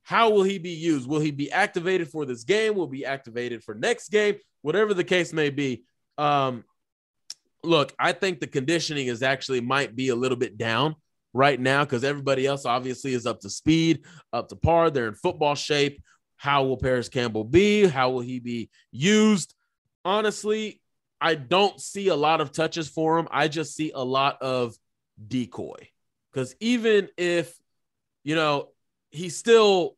How 0.03 0.29
will 0.29 0.43
he 0.43 0.59
be 0.59 0.71
used? 0.71 1.07
Will 1.07 1.19
he 1.19 1.31
be 1.31 1.51
activated 1.51 2.09
for 2.09 2.25
this 2.25 2.43
game? 2.43 2.75
Will 2.75 2.87
be 2.87 3.05
activated 3.05 3.63
for 3.63 3.73
next 3.73 4.09
game? 4.09 4.35
Whatever 4.61 4.93
the 4.93 5.03
case 5.03 5.33
may 5.33 5.49
be. 5.49 5.83
Um, 6.17 6.63
look, 7.65 7.93
I 7.99 8.11
think 8.11 8.39
the 8.39 8.47
conditioning 8.47 9.07
is 9.07 9.23
actually 9.23 9.61
might 9.61 9.95
be 9.95 10.09
a 10.09 10.15
little 10.15 10.37
bit 10.37 10.57
down 10.57 10.95
right 11.33 11.59
now 11.59 11.83
because 11.83 12.03
everybody 12.03 12.45
else 12.45 12.65
obviously 12.65 13.13
is 13.13 13.25
up 13.25 13.41
to 13.41 13.49
speed, 13.49 14.05
up 14.31 14.49
to 14.49 14.55
par. 14.55 14.89
They're 14.89 15.07
in 15.07 15.15
football 15.15 15.55
shape. 15.55 16.01
How 16.37 16.63
will 16.63 16.77
Parris 16.77 17.09
Campbell 17.09 17.43
be? 17.43 17.85
How 17.85 18.09
will 18.11 18.21
he 18.21 18.39
be 18.39 18.69
used? 18.91 19.53
Honestly, 20.03 20.81
I 21.19 21.35
don't 21.35 21.79
see 21.79 22.09
a 22.09 22.15
lot 22.15 22.41
of 22.41 22.51
touches 22.51 22.87
for 22.87 23.17
him. 23.17 23.27
I 23.31 23.47
just 23.47 23.75
see 23.75 23.91
a 23.93 24.03
lot 24.03 24.41
of 24.41 24.75
decoy. 25.27 25.89
Because 26.31 26.55
even 26.59 27.09
if, 27.17 27.57
you 28.23 28.35
know, 28.35 28.69
he's 29.11 29.37
still 29.37 29.97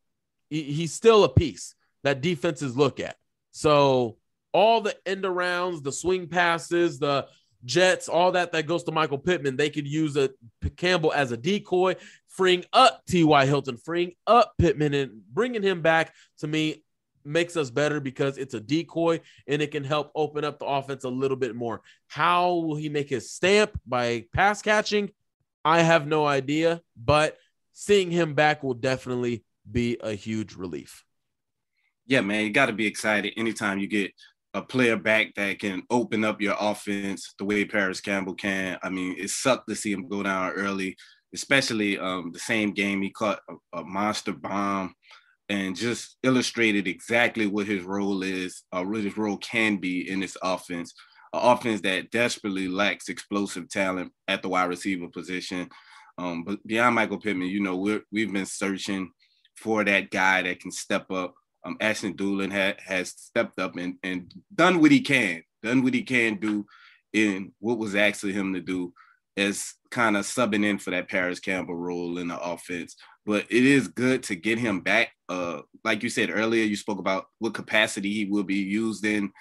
he's 0.49 0.93
still 0.93 1.23
a 1.23 1.29
piece 1.29 1.75
that 2.03 2.21
defenses 2.21 2.77
look 2.77 2.99
at. 2.99 3.17
So 3.51 4.17
all 4.53 4.81
the 4.81 4.95
end 5.05 5.23
arounds, 5.23 5.83
the 5.83 5.91
swing 5.91 6.27
passes, 6.27 6.99
the 6.99 7.27
Jets, 7.65 8.07
all 8.07 8.31
that 8.33 8.51
that 8.51 8.67
goes 8.67 8.83
to 8.83 8.91
Michael 8.91 9.17
Pittman. 9.17 9.57
They 9.57 9.69
could 9.69 9.87
use 9.87 10.15
a 10.15 10.29
Campbell 10.75 11.13
as 11.13 11.31
a 11.31 11.37
decoy, 11.37 11.95
freeing 12.27 12.63
up 12.73 13.03
T.Y. 13.07 13.45
Hilton, 13.45 13.77
freeing 13.77 14.13
up 14.25 14.53
Pittman, 14.57 14.93
and 14.93 15.21
bringing 15.33 15.63
him 15.63 15.81
back 15.81 16.13
to 16.39 16.47
me 16.47 16.83
makes 17.25 17.57
us 17.57 17.69
better 17.69 17.99
because 17.99 18.37
it's 18.37 18.53
a 18.53 18.59
decoy 18.59 19.19
and 19.47 19.61
it 19.61 19.71
can 19.71 19.83
help 19.83 20.11
open 20.15 20.45
up 20.45 20.59
the 20.59 20.65
offense 20.65 21.03
a 21.03 21.09
little 21.09 21.37
bit 21.37 21.55
more. 21.55 21.81
How 22.07 22.53
will 22.53 22.75
he 22.75 22.89
make 22.89 23.09
his 23.09 23.31
stamp 23.31 23.77
by 23.85 24.25
pass 24.33 24.61
catching? 24.61 25.11
I 25.65 25.81
have 25.81 26.07
no 26.07 26.25
idea, 26.25 26.81
but 26.95 27.37
seeing 27.73 28.09
him 28.09 28.33
back 28.33 28.63
will 28.63 28.73
definitely 28.73 29.43
be 29.69 29.97
a 30.01 30.13
huge 30.13 30.55
relief. 30.55 31.03
Yeah, 32.05 32.21
man, 32.21 32.45
you 32.45 32.51
got 32.51 32.67
to 32.67 32.73
be 32.73 32.87
excited 32.87 33.33
anytime 33.35 33.79
you 33.79 33.87
get 33.87 34.13
a 34.57 34.61
player 34.63 34.97
back 34.97 35.33
that 35.35 35.59
can 35.59 35.83
open 35.89 36.25
up 36.25 36.41
your 36.41 36.55
offense 36.59 37.35
the 37.37 37.45
way 37.45 37.63
Parris 37.63 38.01
Campbell 38.01 38.33
can. 38.33 38.77
I 38.81 38.89
mean, 38.89 39.15
it 39.17 39.29
sucked 39.29 39.69
to 39.69 39.75
see 39.75 39.91
him 39.91 40.07
go 40.07 40.23
down 40.23 40.51
early, 40.53 40.97
especially 41.33 41.99
um, 41.99 42.31
the 42.31 42.39
same 42.39 42.71
game 42.71 43.01
he 43.01 43.11
caught 43.11 43.39
a, 43.49 43.79
a, 43.79 43.83
monster 43.83 44.33
bomb 44.33 44.95
and 45.47 45.75
just 45.75 46.17
illustrated 46.23 46.87
exactly 46.87 47.45
what 47.45 47.67
his 47.67 47.83
role 47.83 48.23
is, 48.23 48.63
or 48.71 48.89
what 48.89 49.03
his 49.03 49.15
role 49.15 49.37
can 49.37 49.77
be 49.77 50.09
in 50.09 50.19
this 50.21 50.35
offense. 50.41 50.93
An 51.33 51.41
offense 51.43 51.81
that 51.81 52.09
desperately 52.09 52.67
lacks 52.67 53.09
explosive 53.09 53.69
talent 53.69 54.11
at 54.27 54.41
the 54.41 54.49
wide 54.49 54.65
receiver 54.65 55.07
position. 55.07 55.69
Um, 56.17 56.43
but 56.43 56.65
beyond 56.65 56.95
Michael 56.95 57.19
Pittman, 57.19 57.47
you 57.47 57.61
know, 57.61 57.77
we're, 57.77 58.01
we've 58.11 58.33
been 58.33 58.47
searching 58.47 59.11
for 59.55 59.83
that 59.83 60.09
guy 60.09 60.41
that 60.41 60.59
can 60.59 60.71
step 60.71 61.11
up 61.11 61.35
um, 61.67 61.77
Ashton 61.81 62.13
Dulin 62.13 62.51
ha- 62.51 62.81
has 62.83 63.09
stepped 63.09 63.59
up 63.59 63.75
and, 63.75 63.95
and 64.03 64.33
done 64.53 64.79
what 64.79 64.91
he 64.91 65.01
can, 65.01 65.43
done 65.61 65.83
what 65.83 65.93
he 65.93 66.03
can 66.03 66.35
do 66.35 66.65
in 67.13 67.51
what 67.59 67.77
was 67.77 67.95
actually 67.95 68.33
him 68.33 68.53
to 68.53 68.61
do 68.61 68.93
as 69.35 69.73
kind 69.91 70.17
of 70.17 70.25
subbing 70.25 70.65
in 70.65 70.77
for 70.77 70.91
that 70.91 71.09
Parris 71.09 71.39
Campbell 71.39 71.75
role 71.75 72.17
in 72.17 72.29
the 72.29 72.39
offense. 72.39 72.95
But 73.25 73.45
it 73.49 73.65
is 73.65 73.87
good 73.89 74.23
to 74.23 74.35
get 74.35 74.57
him 74.57 74.81
back. 74.81 75.09
Uh, 75.27 75.61
like 75.83 76.03
you 76.03 76.09
said 76.09 76.29
earlier, 76.31 76.63
you 76.63 76.75
spoke 76.75 76.99
about 76.99 77.25
what 77.39 77.53
capacity 77.53 78.13
he 78.13 78.25
will 78.25 78.43
be 78.43 78.55
used 78.55 79.05
in. 79.05 79.31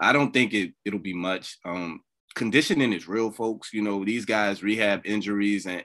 I 0.00 0.12
don't 0.12 0.32
think 0.32 0.54
it 0.54 0.72
it'll 0.84 0.98
be 0.98 1.14
much. 1.14 1.58
Um, 1.64 2.00
conditioning 2.34 2.92
is 2.92 3.08
real, 3.08 3.30
folks. 3.30 3.72
You 3.72 3.82
know, 3.82 4.04
these 4.04 4.24
guys 4.24 4.62
rehab 4.62 5.02
injuries 5.04 5.66
and 5.66 5.84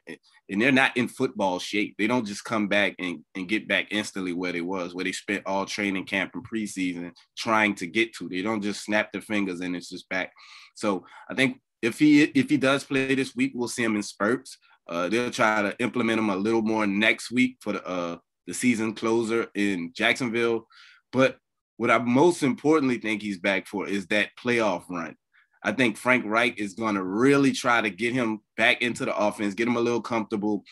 and 0.49 0.61
they're 0.61 0.71
not 0.71 0.97
in 0.97 1.07
football 1.07 1.59
shape. 1.59 1.95
They 1.97 2.07
don't 2.07 2.25
just 2.25 2.43
come 2.43 2.67
back 2.67 2.95
and, 2.97 3.23
and 3.35 3.47
get 3.47 3.67
back 3.67 3.87
instantly 3.91 4.33
where 4.33 4.51
they 4.51 4.61
was, 4.61 4.95
where 4.95 5.05
they 5.05 5.11
spent 5.11 5.43
all 5.45 5.65
training 5.65 6.05
camp 6.05 6.31
and 6.33 6.47
preseason 6.47 7.11
trying 7.37 7.75
to 7.75 7.87
get 7.87 8.13
to. 8.15 8.27
They 8.27 8.41
don't 8.41 8.61
just 8.61 8.83
snap 8.83 9.11
their 9.11 9.21
fingers 9.21 9.59
and 9.61 9.75
it's 9.75 9.89
just 9.89 10.09
back. 10.09 10.31
So 10.73 11.05
I 11.29 11.35
think 11.35 11.61
if 11.81 11.99
he 11.99 12.23
if 12.23 12.49
he 12.49 12.57
does 12.57 12.83
play 12.83 13.15
this 13.15 13.35
week, 13.35 13.51
we'll 13.55 13.67
see 13.67 13.83
him 13.83 13.95
in 13.95 14.03
spurts. 14.03 14.57
Uh, 14.87 15.07
they'll 15.07 15.29
try 15.29 15.61
to 15.61 15.75
implement 15.79 16.19
him 16.19 16.29
a 16.31 16.35
little 16.35 16.63
more 16.63 16.87
next 16.87 17.31
week 17.31 17.57
for 17.61 17.73
the 17.73 17.87
uh, 17.87 18.17
the 18.47 18.53
season 18.53 18.95
closer 18.95 19.47
in 19.53 19.91
Jacksonville. 19.93 20.67
But 21.11 21.37
what 21.77 21.91
I 21.91 21.99
most 21.99 22.43
importantly 22.43 22.97
think 22.97 23.21
he's 23.21 23.37
back 23.37 23.67
for 23.67 23.87
is 23.87 24.07
that 24.07 24.31
playoff 24.43 24.83
run. 24.89 25.15
I 25.63 25.71
think 25.71 25.97
Frank 25.97 26.25
Reich 26.25 26.59
is 26.59 26.73
going 26.73 26.95
to 26.95 27.03
really 27.03 27.51
try 27.51 27.81
to 27.81 27.89
get 27.89 28.13
him 28.13 28.41
back 28.57 28.81
into 28.81 29.05
the 29.05 29.15
offense, 29.15 29.53
get 29.53 29.67
him 29.67 29.75
a 29.75 29.81
little 29.81 30.01
comfortable 30.01 30.63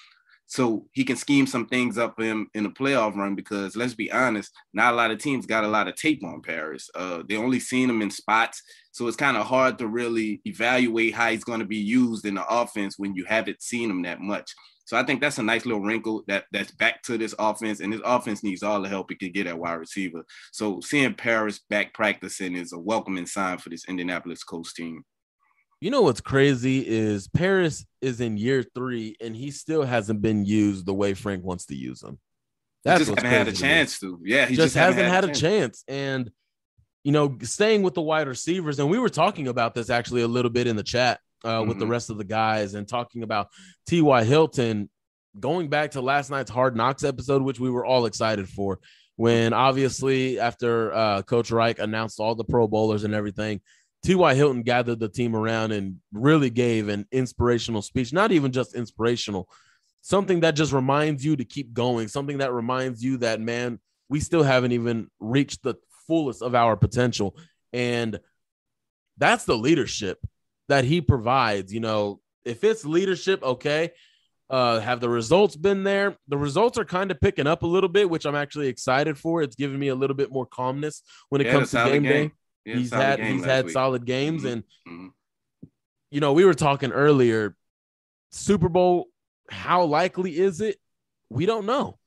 so 0.49 0.85
he 0.93 1.03
can 1.03 1.17
scheme 1.17 1.45
some 1.45 1.67
things 1.67 1.97
up 1.97 2.19
him 2.19 2.49
in 2.53 2.63
the 2.63 2.69
playoff 2.69 3.15
run 3.15 3.35
because 3.35 3.75
let's 3.75 3.93
be 3.93 4.09
honest, 4.11 4.53
not 4.73 4.93
a 4.93 4.95
lot 4.95 5.11
of 5.11 5.19
teams 5.19 5.45
got 5.45 5.65
a 5.65 5.67
lot 5.67 5.89
of 5.89 5.95
tape 5.95 6.23
on 6.23 6.41
Parris. 6.41 6.89
Uh, 6.95 7.21
they 7.27 7.35
only 7.35 7.59
seen 7.59 7.89
him 7.89 8.01
in 8.01 8.09
spots. 8.09 8.63
So 8.93 9.07
it's 9.07 9.17
kind 9.17 9.35
of 9.35 9.45
hard 9.45 9.77
to 9.79 9.87
really 9.87 10.41
evaluate 10.45 11.13
how 11.13 11.29
he's 11.29 11.43
going 11.43 11.59
to 11.59 11.65
be 11.65 11.77
used 11.77 12.25
in 12.25 12.35
the 12.35 12.47
offense 12.47 12.97
when 12.97 13.13
you 13.13 13.25
haven't 13.25 13.61
seen 13.61 13.89
him 13.89 14.03
that 14.03 14.21
much. 14.21 14.55
So 14.87 14.95
I 14.95 15.03
think 15.03 15.19
that's 15.19 15.37
a 15.37 15.43
nice 15.43 15.65
little 15.65 15.81
wrinkle 15.81 16.23
that 16.27 16.45
that's 16.53 16.71
back 16.71 17.03
to 17.03 17.17
this 17.17 17.35
offense, 17.37 17.81
and 17.81 17.91
this 17.91 17.99
offense 18.05 18.41
needs 18.41 18.63
all 18.63 18.81
the 18.81 18.87
help 18.87 19.11
it 19.11 19.19
can 19.19 19.33
get 19.33 19.45
at 19.45 19.59
wide 19.59 19.73
receiver. 19.73 20.25
So 20.53 20.79
seeing 20.79 21.13
Parris 21.13 21.59
back 21.69 21.93
practicing 21.93 22.55
is 22.55 22.71
a 22.71 22.79
welcoming 22.79 23.25
sign 23.25 23.57
for 23.57 23.67
this 23.69 23.83
Indianapolis 23.89 24.45
Colts 24.45 24.73
team. 24.73 25.03
You 25.81 25.91
know 25.91 26.03
what's 26.03 26.21
crazy 26.21 26.87
is 26.87 27.27
Parris 27.27 27.85
is 27.99 28.21
in 28.21 28.37
year 28.37 28.63
three, 28.63 29.17
and 29.19 29.35
he 29.35 29.51
still 29.51 29.83
hasn't 29.83 30.21
been 30.21 30.45
used 30.45 30.85
the 30.85 30.93
way 30.93 31.13
Frank 31.13 31.43
wants 31.43 31.65
to 31.65 31.75
use 31.75 32.01
him. 32.01 32.17
That's 32.85 33.01
he 33.01 33.05
just 33.07 33.19
hasn't 33.19 33.33
had 33.33 33.47
a 33.49 33.51
chance 33.51 33.99
to. 33.99 34.21
Yeah, 34.23 34.45
he 34.45 34.55
just, 34.55 34.67
just 34.67 34.75
hasn't 34.77 35.03
had, 35.03 35.11
had 35.11 35.23
a 35.25 35.27
chance. 35.27 35.39
chance. 35.41 35.83
And 35.89 36.31
you 37.03 37.11
know, 37.11 37.37
staying 37.41 37.83
with 37.83 37.93
the 37.93 38.01
wide 38.01 38.29
receivers, 38.29 38.79
and 38.79 38.89
we 38.89 38.99
were 38.99 39.09
talking 39.09 39.49
about 39.49 39.75
this 39.75 39.89
actually 39.89 40.21
a 40.21 40.27
little 40.29 40.51
bit 40.51 40.65
in 40.65 40.77
the 40.77 40.83
chat 40.83 41.19
uh, 41.43 41.59
mm-hmm. 41.59 41.69
with 41.69 41.79
the 41.79 41.85
mm-hmm. 41.85 41.91
rest 41.91 42.09
of 42.09 42.17
the 42.17 42.23
guys 42.23 42.73
and 42.73 42.87
talking 42.87 43.23
about 43.23 43.47
T.Y. 43.87 44.23
Hilton 44.23 44.89
going 45.39 45.69
back 45.69 45.91
to 45.91 46.01
last 46.01 46.29
night's 46.29 46.51
Hard 46.51 46.75
Knocks 46.75 47.03
episode, 47.03 47.41
which 47.41 47.59
we 47.59 47.69
were 47.69 47.85
all 47.85 48.05
excited 48.05 48.47
for. 48.49 48.79
When 49.15 49.51
obviously, 49.53 50.39
after 50.39 50.93
uh, 50.93 51.21
Coach 51.23 51.49
Reich 51.49 51.79
announced 51.79 52.19
all 52.19 52.35
the 52.35 52.43
Pro 52.43 52.67
Bowlers 52.67 53.03
and 53.03 53.15
everything, 53.15 53.61
T.Y. 54.03 54.35
Hilton 54.35 54.61
gathered 54.61 54.99
the 54.99 55.09
team 55.09 55.35
around 55.35 55.71
and 55.71 55.97
really 56.13 56.51
gave 56.51 56.87
an 56.87 57.07
inspirational 57.11 57.81
speech, 57.81 58.13
not 58.13 58.31
even 58.31 58.51
just 58.51 58.75
inspirational, 58.75 59.49
something 60.01 60.41
that 60.41 60.51
just 60.51 60.71
reminds 60.71 61.25
you 61.25 61.35
to 61.35 61.45
keep 61.45 61.73
going, 61.73 62.07
something 62.07 62.37
that 62.37 62.53
reminds 62.53 63.03
you 63.03 63.17
that, 63.17 63.41
man, 63.41 63.79
we 64.07 64.19
still 64.19 64.43
haven't 64.43 64.71
even 64.71 65.09
reached 65.19 65.63
the 65.63 65.75
fullest 66.07 66.41
of 66.41 66.53
our 66.53 66.77
potential. 66.77 67.35
And 67.73 68.19
that's 69.17 69.45
the 69.45 69.57
leadership 69.57 70.19
that 70.67 70.85
he 70.85 71.01
provides. 71.01 71.73
You 71.73 71.79
know, 71.79 72.19
if 72.45 72.63
it's 72.63 72.85
leadership, 72.85 73.43
okay. 73.43 73.91
Uh, 74.49 74.79
have 74.79 75.01
the 75.01 75.09
results 75.09 75.57
been 75.57 75.83
there? 75.83 76.15
The 76.29 76.37
results 76.37 76.77
are 76.77 76.85
kind 76.85 77.11
of 77.11 77.19
picking 77.19 77.47
up 77.47 77.63
a 77.63 77.67
little 77.67 77.89
bit, 77.89 78.09
which 78.09 78.25
I'm 78.25 78.35
actually 78.35 78.67
excited 78.67 79.17
for. 79.17 79.41
It's 79.41 79.57
giving 79.57 79.77
me 79.77 79.89
a 79.89 79.95
little 79.95 80.15
bit 80.15 80.31
more 80.31 80.45
calmness 80.45 81.03
when 81.27 81.41
it 81.41 81.47
yeah, 81.47 81.51
comes 81.51 81.71
to 81.71 81.83
game, 81.83 82.03
game, 82.03 82.03
day. 82.03 82.31
He 82.63 82.79
he's 82.79 82.93
had 82.93 83.19
he's 83.19 83.43
had 83.43 83.65
week. 83.65 83.73
solid 83.73 84.05
games, 84.05 84.43
mm-hmm. 84.43 84.53
and 84.53 84.63
mm-hmm. 84.87 85.07
you 86.11 86.21
know 86.21 86.31
we 86.31 86.45
were 86.45 86.53
talking 86.53 86.93
earlier. 86.93 87.57
Super 88.31 88.69
Bowl, 88.69 89.07
how 89.49 89.83
likely 89.83 90.37
is 90.37 90.61
it? 90.61 90.77
We 91.29 91.45
don't 91.45 91.65
know, 91.65 91.97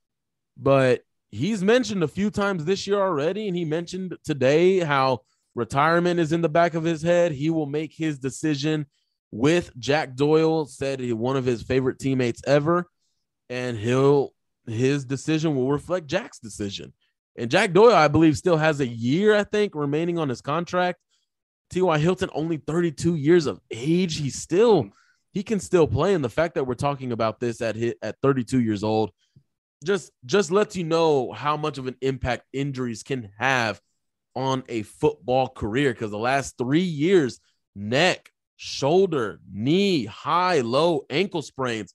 but 0.57 1.03
he's 1.31 1.63
mentioned 1.63 2.03
a 2.03 2.09
few 2.09 2.31
times 2.31 2.65
this 2.65 2.87
year 2.87 3.01
already, 3.01 3.49
and 3.49 3.57
he 3.57 3.65
mentioned 3.65 4.17
today 4.25 4.79
how 4.79 5.21
retirement 5.55 6.21
is 6.21 6.33
in 6.33 6.43
the 6.43 6.49
back 6.49 6.75
of 6.75 6.85
his 6.85 7.03
head. 7.03 7.33
He 7.33 7.51
will 7.51 7.67
make 7.67 7.93
his 7.93 8.19
decision 8.19 8.87
with 9.31 9.77
Jack 9.79 10.17
Doyle. 10.17 10.67
Said 10.67 11.01
he 11.01 11.13
one 11.13 11.37
of 11.37 11.45
his 11.45 11.63
favorite 11.63 11.99
teammates 11.99 12.43
ever, 12.47 12.89
and 13.49 13.77
he'll 13.77 14.33
his 14.67 15.05
decision 15.05 15.55
will 15.55 15.71
reflect 15.71 16.07
Jack's 16.07 16.39
decision. 16.39 16.93
And 17.37 17.51
Jack 17.51 17.73
Doyle, 17.73 17.95
I 17.95 18.09
believe, 18.09 18.37
still 18.37 18.57
has 18.57 18.81
a 18.81 18.87
year, 18.87 19.35
I 19.35 19.45
think, 19.45 19.75
remaining 19.75 20.19
on 20.19 20.29
his 20.29 20.41
contract. 20.41 20.99
T.Y. 21.71 21.99
Hilton, 21.99 22.29
only 22.33 22.57
32 22.57 23.15
years 23.15 23.47
of 23.47 23.61
age. 23.71 24.19
He's 24.19 24.37
still, 24.37 24.91
he 25.33 25.43
can 25.43 25.61
still 25.61 25.87
play. 25.87 26.15
And 26.15 26.25
the 26.25 26.29
fact 26.29 26.55
that 26.57 26.65
we're 26.65 26.75
talking 26.75 27.13
about 27.13 27.39
this 27.39 27.61
at 27.61 27.77
hit 27.77 27.97
at 28.03 28.17
32 28.23 28.61
years 28.61 28.83
old 28.83 29.13
just 29.85 30.13
just 30.27 30.51
lets 30.51 30.77
you 30.77 30.85
know 30.85 31.33
how 31.33 31.57
much 31.57 31.79
of 31.79 31.87
an 31.87 31.97
impact 32.03 32.45
injuries 32.53 33.03
can 33.03 33.31
have 33.39 33.81
on 34.41 34.65
a 34.69 34.83
football 34.83 35.49
career. 35.49 35.93
Because 35.93 36.11
the 36.11 36.19
last 36.19 36.57
three 36.59 36.81
years, 36.81 37.41
neck, 37.77 38.31
shoulder, 38.57 39.41
knee, 39.53 40.07
high, 40.07 40.61
low, 40.61 41.05
ankle 41.11 41.43
sprains, 41.43 41.95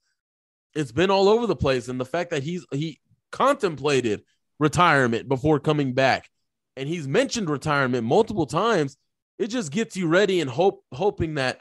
it's 0.73 0.91
been 0.91 1.11
all 1.11 1.27
over 1.27 1.47
the 1.47 1.55
place. 1.55 1.87
And 1.87 1.99
the 1.99 2.05
fact 2.05 2.29
that 2.29 2.43
he's 2.43 2.65
he 2.71 2.99
contemplated 3.31 4.23
retirement 4.59 5.27
before 5.27 5.59
coming 5.59 5.93
back, 5.93 6.29
and 6.77 6.87
he's 6.87 7.07
mentioned 7.07 7.49
retirement 7.49 8.05
multiple 8.05 8.45
times, 8.45 8.97
it 9.39 9.47
just 9.47 9.71
gets 9.71 9.97
you 9.97 10.07
ready 10.07 10.39
and 10.39 10.49
hope 10.49 10.83
hoping 10.91 11.35
that 11.35 11.59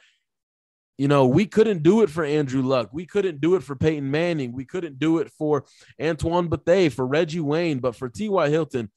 you 0.97 1.09
know, 1.09 1.27
we 1.27 1.47
couldn't 1.47 1.83
do 1.83 2.03
it 2.03 2.11
for 2.11 2.25
Andrew 2.25 2.63
Luck. 2.63 2.91
We 2.93 3.05
couldn't 3.05 3.41
do 3.41 3.57
it 3.57 3.65
for 3.65 3.75
Peyton 3.75 4.11
Manning. 4.11 4.53
We 4.53 4.65
couldn't 4.65 5.01
do 5.01 5.19
it 5.19 5.31
for 5.31 5.65
Antoine 6.01 6.49
Bethea, 6.49 6.91
for 6.91 7.05
Reggie 7.05 7.41
Wayne, 7.41 7.81
but 7.81 7.97
for 7.97 8.09
T.Y. 8.09 8.49
Hilton, 8.49 8.91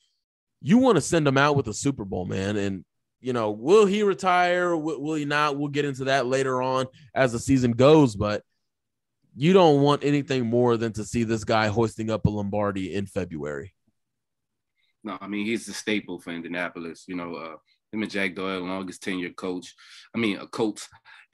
you 0.61 0.77
want 0.77 0.95
to 0.95 1.01
send 1.01 1.27
him 1.27 1.37
out 1.37 1.55
with 1.55 1.67
a 1.67 1.73
Super 1.73 2.05
Bowl, 2.05 2.25
man. 2.25 2.57
And, 2.57 2.85
you 3.19 3.33
know, 3.33 3.51
will 3.51 3.85
he 3.85 4.03
retire? 4.03 4.75
Will, 4.75 5.01
will 5.01 5.15
he 5.15 5.25
not? 5.25 5.57
We'll 5.57 5.69
get 5.69 5.85
into 5.85 6.05
that 6.05 6.25
later 6.25 6.61
on 6.61 6.87
as 7.13 7.31
the 7.31 7.39
season 7.39 7.71
goes, 7.71 8.15
but 8.15 8.43
you 9.35 9.53
don't 9.53 9.81
want 9.81 10.03
anything 10.03 10.47
more 10.47 10.77
than 10.77 10.93
to 10.93 11.03
see 11.03 11.23
this 11.23 11.43
guy 11.43 11.67
hoisting 11.67 12.09
up 12.09 12.25
a 12.25 12.29
Lombardi 12.29 12.93
in 12.93 13.05
February. 13.05 13.73
No, 15.03 15.17
I 15.21 15.27
mean, 15.27 15.45
he's 15.45 15.65
the 15.65 15.73
staple 15.73 16.19
for 16.19 16.31
Indianapolis. 16.31 17.05
You 17.07 17.15
know, 17.15 17.35
uh, 17.35 17.55
him 17.91 18.01
and 18.01 18.11
Jack 18.11 18.35
Doyle, 18.35 18.61
longest 18.61 19.03
tenured 19.03 19.35
coach. 19.35 19.73
I 20.13 20.17
mean, 20.17 20.37
a 20.37 20.47
coach 20.47 20.87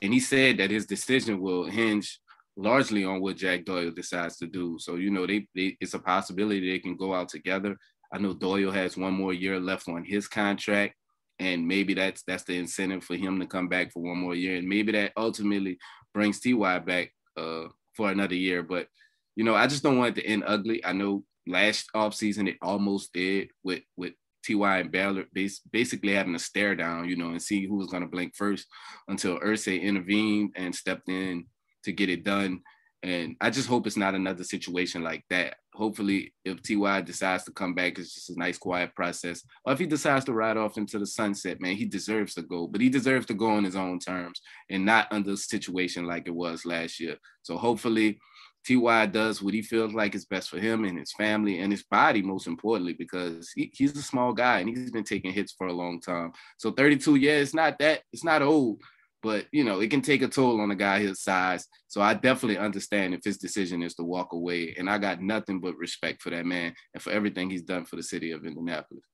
and 0.03 0.13
he 0.13 0.19
said 0.19 0.57
that 0.57 0.69
his 0.69 0.85
decision 0.85 1.39
will 1.39 1.63
hinge 1.63 2.19
largely 2.57 3.05
on 3.05 3.21
what 3.21 3.37
Jack 3.37 3.63
Doyle 3.63 3.89
decides 3.89 4.37
to 4.37 4.47
do. 4.47 4.77
So, 4.77 4.95
you 4.95 5.09
know, 5.09 5.25
they, 5.25 5.47
they 5.55 5.77
it's 5.79 5.93
a 5.93 5.99
possibility 5.99 6.69
they 6.69 6.79
can 6.79 6.97
go 6.97 7.13
out 7.13 7.29
together. 7.29 7.77
I 8.13 8.19
know 8.19 8.33
Doyle 8.33 8.71
has 8.71 8.95
one 8.95 9.13
more 9.13 9.33
year 9.33 9.59
left 9.59 9.89
on 9.89 10.05
his 10.05 10.27
contract, 10.27 10.95
and 11.39 11.67
maybe 11.67 11.93
that's 11.95 12.23
that's 12.23 12.43
the 12.43 12.57
incentive 12.57 13.03
for 13.03 13.15
him 13.15 13.39
to 13.39 13.47
come 13.47 13.67
back 13.67 13.91
for 13.91 14.03
one 14.03 14.19
more 14.19 14.35
year, 14.35 14.57
and 14.57 14.67
maybe 14.67 14.91
that 14.91 15.13
ultimately 15.17 15.79
brings 16.13 16.39
Ty 16.39 16.79
back 16.79 17.11
uh, 17.35 17.65
for 17.95 18.11
another 18.11 18.35
year. 18.35 18.61
But 18.61 18.87
you 19.35 19.43
know, 19.43 19.55
I 19.55 19.65
just 19.65 19.81
don't 19.81 19.97
want 19.97 20.17
it 20.17 20.21
to 20.21 20.27
end 20.27 20.43
ugly. 20.45 20.85
I 20.85 20.93
know 20.93 21.23
last 21.47 21.89
offseason 21.95 22.47
it 22.47 22.57
almost 22.61 23.13
did 23.13 23.49
with 23.63 23.81
with 23.97 24.13
Ty 24.45 24.79
and 24.79 24.91
Ballard 24.91 25.27
basically 25.71 26.13
having 26.13 26.35
a 26.35 26.39
stare 26.39 26.75
down, 26.75 27.09
you 27.09 27.15
know, 27.15 27.29
and 27.29 27.41
see 27.41 27.65
who 27.65 27.75
was 27.75 27.87
going 27.87 28.03
to 28.03 28.09
blink 28.09 28.35
first 28.35 28.67
until 29.07 29.39
Irsay 29.39 29.81
intervened 29.81 30.51
and 30.55 30.75
stepped 30.75 31.09
in 31.09 31.45
to 31.83 31.91
get 31.91 32.09
it 32.09 32.23
done. 32.23 32.61
And 33.03 33.35
I 33.41 33.49
just 33.49 33.67
hope 33.67 33.85
it's 33.85 33.97
not 33.97 34.15
another 34.15 34.45
situation 34.45 35.03
like 35.03 35.25
that. 35.29 35.57
Hopefully, 35.73 36.33
if 36.45 36.63
Ty 36.63 37.01
decides 37.01 37.43
to 37.43 37.51
come 37.51 37.75
back, 37.75 37.99
it's 37.99 38.13
just 38.13 38.29
a 38.29 38.39
nice, 38.39 38.57
quiet 38.57 38.95
process. 38.95 39.43
Or 39.65 39.73
if 39.73 39.79
he 39.79 39.85
decides 39.85 40.23
to 40.25 40.33
ride 40.33 40.55
off 40.55 40.77
into 40.77 40.97
the 40.97 41.05
sunset, 41.05 41.59
man, 41.59 41.75
he 41.75 41.83
deserves 41.85 42.33
to 42.35 42.43
go. 42.43 42.65
But 42.65 42.79
he 42.79 42.87
deserves 42.87 43.25
to 43.25 43.33
go 43.33 43.49
on 43.49 43.65
his 43.65 43.75
own 43.75 43.99
terms 43.99 44.39
and 44.69 44.85
not 44.85 45.11
under 45.11 45.31
a 45.31 45.37
situation 45.37 46.05
like 46.05 46.27
it 46.27 46.33
was 46.33 46.65
last 46.65 47.01
year. 47.01 47.17
So 47.41 47.57
hopefully, 47.57 48.19
Ty 48.65 49.07
does 49.07 49.41
what 49.41 49.53
he 49.53 49.61
feels 49.61 49.93
like 49.93 50.15
is 50.15 50.25
best 50.25 50.49
for 50.49 50.59
him 50.59 50.85
and 50.85 50.97
his 50.97 51.11
family 51.11 51.59
and 51.59 51.71
his 51.71 51.83
body, 51.83 52.21
most 52.21 52.47
importantly, 52.47 52.93
because 52.93 53.51
he, 53.53 53.69
he's 53.73 53.97
a 53.97 54.01
small 54.01 54.31
guy 54.31 54.59
and 54.59 54.69
he's 54.69 54.91
been 54.91 55.03
taking 55.03 55.33
hits 55.33 55.51
for 55.51 55.67
a 55.67 55.73
long 55.73 55.99
time. 55.99 56.31
So 56.57 56.71
32, 56.71 57.15
yeah, 57.15 57.33
it's 57.33 57.53
not 57.53 57.77
that, 57.79 58.03
it's 58.13 58.23
not 58.23 58.41
old, 58.41 58.81
but 59.23 59.45
you 59.51 59.63
know, 59.63 59.79
it 59.79 59.89
can 59.89 60.01
take 60.01 60.21
a 60.21 60.27
toll 60.27 60.61
on 60.61 60.69
a 60.69 60.75
guy 60.75 60.99
his 60.99 61.21
size. 61.21 61.65
So 61.87 62.01
I 62.01 62.13
definitely 62.13 62.57
understand 62.57 63.13
if 63.13 63.23
his 63.23 63.37
decision 63.37 63.81
is 63.81 63.95
to 63.95 64.03
walk 64.03 64.33
away. 64.33 64.75
And 64.77 64.89
I 64.89 64.97
got 64.97 65.21
nothing 65.21 65.59
but 65.61 65.77
respect 65.77 66.21
for 66.21 66.29
that 66.29 66.45
man 66.45 66.75
and 66.93 67.01
for 67.01 67.11
everything 67.11 67.49
he's 67.49 67.63
done 67.63 67.85
for 67.85 67.95
the 67.95 68.03
city 68.03 68.31
of 68.31 68.45
Indianapolis. 68.45 69.05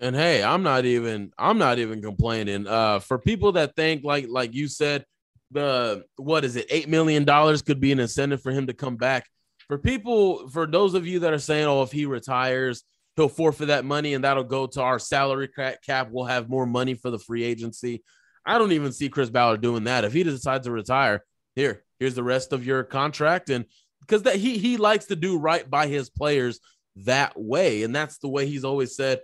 And 0.00 0.16
hey, 0.16 0.42
I'm 0.42 0.62
not 0.62 0.84
even 0.84 1.30
I'm 1.38 1.58
not 1.58 1.78
even 1.78 2.02
complaining. 2.02 2.66
Uh 2.66 2.98
for 2.98 3.18
people 3.18 3.52
that 3.52 3.76
think 3.76 4.02
like 4.02 4.26
like 4.28 4.52
you 4.52 4.66
said, 4.66 5.04
the 5.52 6.04
what 6.16 6.44
is 6.44 6.56
it, 6.56 6.66
eight 6.68 6.88
million 6.88 7.24
dollars 7.24 7.62
could 7.62 7.80
be 7.80 7.92
an 7.92 8.00
incentive 8.00 8.42
for 8.42 8.50
him 8.50 8.66
to 8.66 8.74
come 8.74 8.96
back. 8.96 9.26
For 9.68 9.78
people, 9.78 10.48
for 10.48 10.66
those 10.66 10.94
of 10.94 11.06
you 11.06 11.20
that 11.20 11.32
are 11.32 11.38
saying, 11.38 11.66
oh, 11.66 11.82
if 11.82 11.92
he 11.92 12.04
retires, 12.04 12.82
he'll 13.14 13.28
forfeit 13.28 13.68
that 13.68 13.84
money 13.84 14.14
and 14.14 14.24
that'll 14.24 14.42
go 14.42 14.66
to 14.66 14.82
our 14.82 14.98
salary 14.98 15.48
cap. 15.48 16.08
We'll 16.10 16.24
have 16.24 16.48
more 16.48 16.66
money 16.66 16.94
for 16.94 17.10
the 17.10 17.18
free 17.18 17.44
agency. 17.44 18.02
I 18.46 18.58
don't 18.58 18.72
even 18.72 18.92
see 18.92 19.08
Chris 19.08 19.30
Ballard 19.30 19.60
doing 19.60 19.84
that. 19.84 20.04
If 20.04 20.12
he 20.12 20.22
decides 20.22 20.66
to 20.66 20.72
retire, 20.72 21.24
here, 21.54 21.84
here's 21.98 22.14
the 22.14 22.22
rest 22.22 22.52
of 22.52 22.64
your 22.64 22.84
contract. 22.84 23.50
And 23.50 23.66
because 24.00 24.22
that 24.22 24.36
he 24.36 24.58
he 24.58 24.76
likes 24.76 25.06
to 25.06 25.16
do 25.16 25.38
right 25.38 25.68
by 25.68 25.86
his 25.86 26.10
players 26.10 26.60
that 26.96 27.38
way. 27.38 27.82
And 27.82 27.94
that's 27.94 28.18
the 28.18 28.28
way 28.28 28.46
he's 28.46 28.64
always 28.64 28.96
said, 28.96 29.20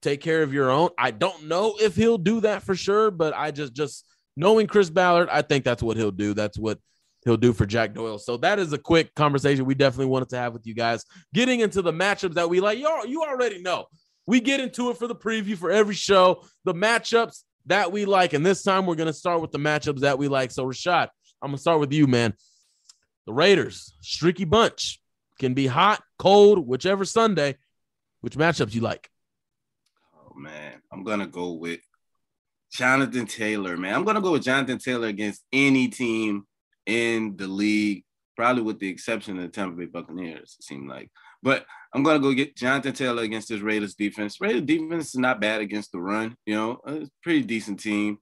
take 0.00 0.20
care 0.20 0.42
of 0.42 0.52
your 0.52 0.70
own. 0.70 0.90
I 0.98 1.10
don't 1.10 1.44
know 1.44 1.76
if 1.80 1.94
he'll 1.96 2.18
do 2.18 2.40
that 2.40 2.62
for 2.62 2.74
sure, 2.74 3.10
but 3.10 3.34
I 3.36 3.50
just 3.50 3.72
just 3.74 4.04
knowing 4.36 4.66
Chris 4.66 4.90
Ballard, 4.90 5.28
I 5.30 5.42
think 5.42 5.64
that's 5.64 5.82
what 5.82 5.96
he'll 5.96 6.10
do. 6.10 6.34
That's 6.34 6.58
what 6.58 6.78
he'll 7.24 7.36
do 7.36 7.52
for 7.52 7.66
Jack 7.66 7.94
Doyle. 7.94 8.18
So 8.18 8.36
that 8.38 8.58
is 8.58 8.72
a 8.72 8.78
quick 8.78 9.14
conversation 9.14 9.64
we 9.64 9.74
definitely 9.74 10.06
wanted 10.06 10.30
to 10.30 10.38
have 10.38 10.52
with 10.52 10.66
you 10.66 10.74
guys. 10.74 11.04
Getting 11.34 11.60
into 11.60 11.82
the 11.82 11.92
matchups 11.92 12.34
that 12.34 12.48
we 12.48 12.60
like, 12.60 12.78
you 12.78 12.88
all 12.88 13.06
you 13.06 13.22
already 13.22 13.60
know. 13.60 13.86
We 14.26 14.40
get 14.40 14.60
into 14.60 14.90
it 14.90 14.96
for 14.96 15.06
the 15.06 15.14
preview 15.14 15.56
for 15.56 15.70
every 15.70 15.94
show, 15.94 16.44
the 16.64 16.74
matchups 16.74 17.42
that 17.70 17.90
we 17.92 18.04
like. 18.04 18.32
And 18.32 18.44
this 18.44 18.62
time 18.62 18.86
we're 18.86 18.94
going 18.94 19.06
to 19.06 19.12
start 19.12 19.40
with 19.40 19.52
the 19.52 19.58
matchups 19.58 20.00
that 20.00 20.18
we 20.18 20.28
like. 20.28 20.50
So 20.50 20.64
Rashaad, 20.64 21.08
I'm 21.42 21.50
going 21.50 21.56
to 21.56 21.60
start 21.60 21.80
with 21.80 21.92
you, 21.92 22.06
man. 22.06 22.34
The 23.26 23.32
Raiders, 23.32 23.92
streaky 24.00 24.44
bunch, 24.44 25.00
can 25.38 25.54
be 25.54 25.66
hot, 25.66 26.02
cold, 26.18 26.66
whichever 26.66 27.04
Sunday. 27.04 27.56
Which 28.20 28.36
matchups 28.36 28.74
you 28.74 28.82
like? 28.82 29.08
Oh 30.14 30.34
man, 30.38 30.82
I'm 30.92 31.04
gonna 31.04 31.26
go 31.26 31.52
with 31.52 31.80
Jonathan 32.70 33.26
Taylor, 33.26 33.76
man. 33.76 33.94
I'm 33.94 34.04
gonna 34.04 34.20
go 34.20 34.32
with 34.32 34.42
Jonathan 34.42 34.78
Taylor 34.78 35.08
against 35.08 35.42
any 35.52 35.88
team 35.88 36.46
in 36.86 37.36
the 37.36 37.46
league, 37.46 38.04
probably 38.40 38.62
with 38.62 38.78
the 38.78 38.88
exception 38.88 39.36
of 39.36 39.42
the 39.42 39.48
Tampa 39.50 39.76
Bay 39.76 39.84
Buccaneers, 39.84 40.56
it 40.58 40.64
seemed 40.64 40.88
like. 40.88 41.10
But 41.42 41.66
I'm 41.94 42.02
gonna 42.02 42.20
go 42.20 42.32
get 42.32 42.56
Jonathan 42.56 42.94
Taylor 42.94 43.22
against 43.22 43.50
this 43.50 43.60
Raiders 43.60 43.94
defense. 43.94 44.40
Raiders 44.40 44.62
defense 44.62 45.08
is 45.08 45.16
not 45.16 45.42
bad 45.42 45.60
against 45.60 45.92
the 45.92 46.00
run, 46.00 46.34
you 46.46 46.54
know, 46.54 46.80
it's 46.86 47.08
a 47.08 47.12
pretty 47.22 47.42
decent 47.42 47.80
team. 47.80 48.16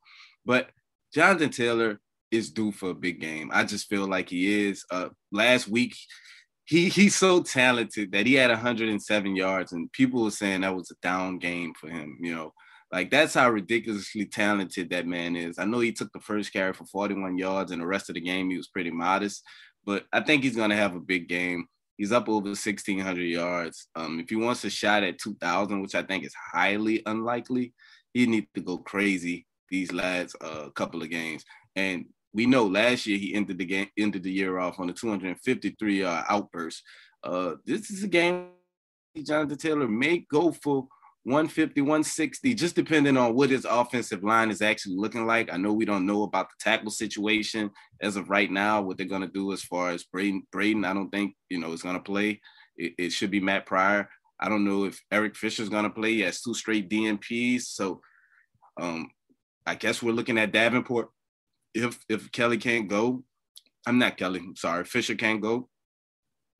But 0.44 0.70
Jonathan 1.14 1.50
Taylor 1.50 2.00
is 2.32 2.50
due 2.50 2.72
for 2.72 2.90
a 2.90 2.94
big 2.94 3.20
game. 3.20 3.52
I 3.54 3.62
just 3.62 3.88
feel 3.88 4.08
like 4.08 4.28
he 4.28 4.66
is. 4.68 4.84
Uh, 4.90 5.10
last 5.30 5.68
week, 5.68 5.94
he 6.64 6.88
he's 6.88 7.14
so 7.14 7.40
talented 7.40 8.10
that 8.10 8.26
he 8.26 8.34
had 8.34 8.50
107 8.50 9.36
yards, 9.36 9.70
and 9.70 9.92
people 9.92 10.24
were 10.24 10.32
saying 10.32 10.62
that 10.62 10.74
was 10.74 10.90
a 10.90 10.96
down 11.00 11.38
game 11.38 11.74
for 11.80 11.88
him. 11.88 12.18
You 12.20 12.34
know, 12.34 12.52
like 12.90 13.12
that's 13.12 13.34
how 13.34 13.48
ridiculously 13.50 14.26
talented 14.26 14.90
that 14.90 15.06
man 15.06 15.36
is. 15.36 15.60
I 15.60 15.64
know 15.64 15.78
he 15.78 15.92
took 15.92 16.10
the 16.12 16.20
first 16.20 16.52
carry 16.52 16.72
for 16.72 16.86
41 16.86 17.38
yards, 17.38 17.70
and 17.70 17.80
the 17.80 17.86
rest 17.86 18.08
of 18.08 18.16
the 18.16 18.20
game 18.20 18.50
he 18.50 18.56
was 18.56 18.66
pretty 18.66 18.90
modest. 18.90 19.44
But 19.88 20.04
I 20.12 20.20
think 20.20 20.42
he's 20.42 20.54
gonna 20.54 20.76
have 20.76 20.94
a 20.94 21.00
big 21.00 21.30
game. 21.30 21.66
He's 21.96 22.12
up 22.12 22.28
over 22.28 22.48
1,600 22.48 23.22
yards. 23.22 23.88
Um, 23.96 24.20
if 24.20 24.28
he 24.28 24.36
wants 24.36 24.62
a 24.64 24.70
shot 24.70 25.02
at 25.02 25.18
2,000, 25.18 25.80
which 25.80 25.94
I 25.94 26.02
think 26.02 26.24
is 26.26 26.34
highly 26.52 27.02
unlikely, 27.06 27.72
he 28.12 28.26
needs 28.26 28.48
to 28.54 28.60
go 28.60 28.76
crazy 28.76 29.46
these 29.70 29.90
last 29.90 30.36
uh, 30.42 30.68
couple 30.74 31.02
of 31.02 31.08
games. 31.08 31.42
And 31.74 32.04
we 32.34 32.44
know 32.44 32.66
last 32.66 33.06
year 33.06 33.16
he 33.16 33.34
ended 33.34 33.56
the 33.56 33.64
game, 33.64 33.88
ended 33.98 34.24
the 34.24 34.30
year 34.30 34.58
off 34.58 34.78
on 34.78 34.90
a 34.90 34.92
253 34.92 36.00
yard 36.00 36.26
outburst. 36.28 36.82
Uh, 37.24 37.54
this 37.64 37.90
is 37.90 38.04
a 38.04 38.08
game 38.08 38.48
Jonathan 39.24 39.56
Taylor 39.56 39.88
may 39.88 40.18
go 40.30 40.52
for 40.52 40.86
150, 41.28 41.80
160, 41.80 42.54
just 42.54 42.74
depending 42.74 43.16
on 43.16 43.34
what 43.34 43.50
his 43.50 43.64
offensive 43.64 44.24
line 44.24 44.50
is 44.50 44.62
actually 44.62 44.96
looking 44.96 45.26
like. 45.26 45.52
I 45.52 45.56
know 45.56 45.72
we 45.72 45.84
don't 45.84 46.06
know 46.06 46.24
about 46.24 46.48
the 46.48 46.54
tackle 46.58 46.90
situation 46.90 47.70
as 48.00 48.16
of 48.16 48.30
right 48.30 48.50
now, 48.50 48.80
what 48.82 48.96
they're 48.96 49.06
going 49.06 49.22
to 49.22 49.28
do 49.28 49.52
as 49.52 49.62
far 49.62 49.90
as 49.90 50.04
Braden. 50.04 50.42
Braden, 50.52 50.84
I 50.84 50.94
don't 50.94 51.10
think, 51.10 51.36
you 51.48 51.58
know, 51.58 51.72
is 51.72 51.82
going 51.82 51.96
to 51.96 52.02
play. 52.02 52.40
It, 52.76 52.94
it, 52.98 53.12
should 53.12 53.30
be 53.30 53.40
Matt 53.40 53.66
Pryor. 53.66 54.08
I 54.40 54.48
don't 54.48 54.64
know 54.64 54.84
if 54.84 55.02
Eric 55.10 55.36
Fisher's 55.36 55.68
going 55.68 55.84
to 55.84 55.90
play. 55.90 56.14
He 56.14 56.20
has 56.20 56.40
two 56.40 56.54
straight 56.54 56.88
DNPs. 56.88 57.62
So 57.62 58.00
Um, 58.80 59.10
I 59.66 59.74
guess 59.74 60.02
we're 60.02 60.12
looking 60.12 60.38
at 60.38 60.52
Davenport. 60.52 61.10
If 61.74 61.98
if 62.08 62.32
Kelly 62.32 62.56
can't 62.56 62.88
go, 62.88 63.22
I'm 63.86 63.98
not 63.98 64.16
Kelly. 64.16 64.40
I'm 64.40 64.56
sorry, 64.56 64.84
Fisher 64.84 65.14
can't 65.14 65.42
go, 65.42 65.68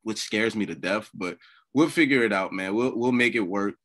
which 0.03 0.19
scares 0.19 0.55
me 0.55 0.65
to 0.67 0.75
death. 0.75 1.09
But 1.13 1.37
we'll 1.73 1.89
figure 1.89 2.23
it 2.23 2.31
out, 2.31 2.53
man. 2.53 2.75
We'll 2.75 2.95
we'll 2.95 3.11
make 3.11 3.35
it 3.35 3.39
work. 3.39 3.75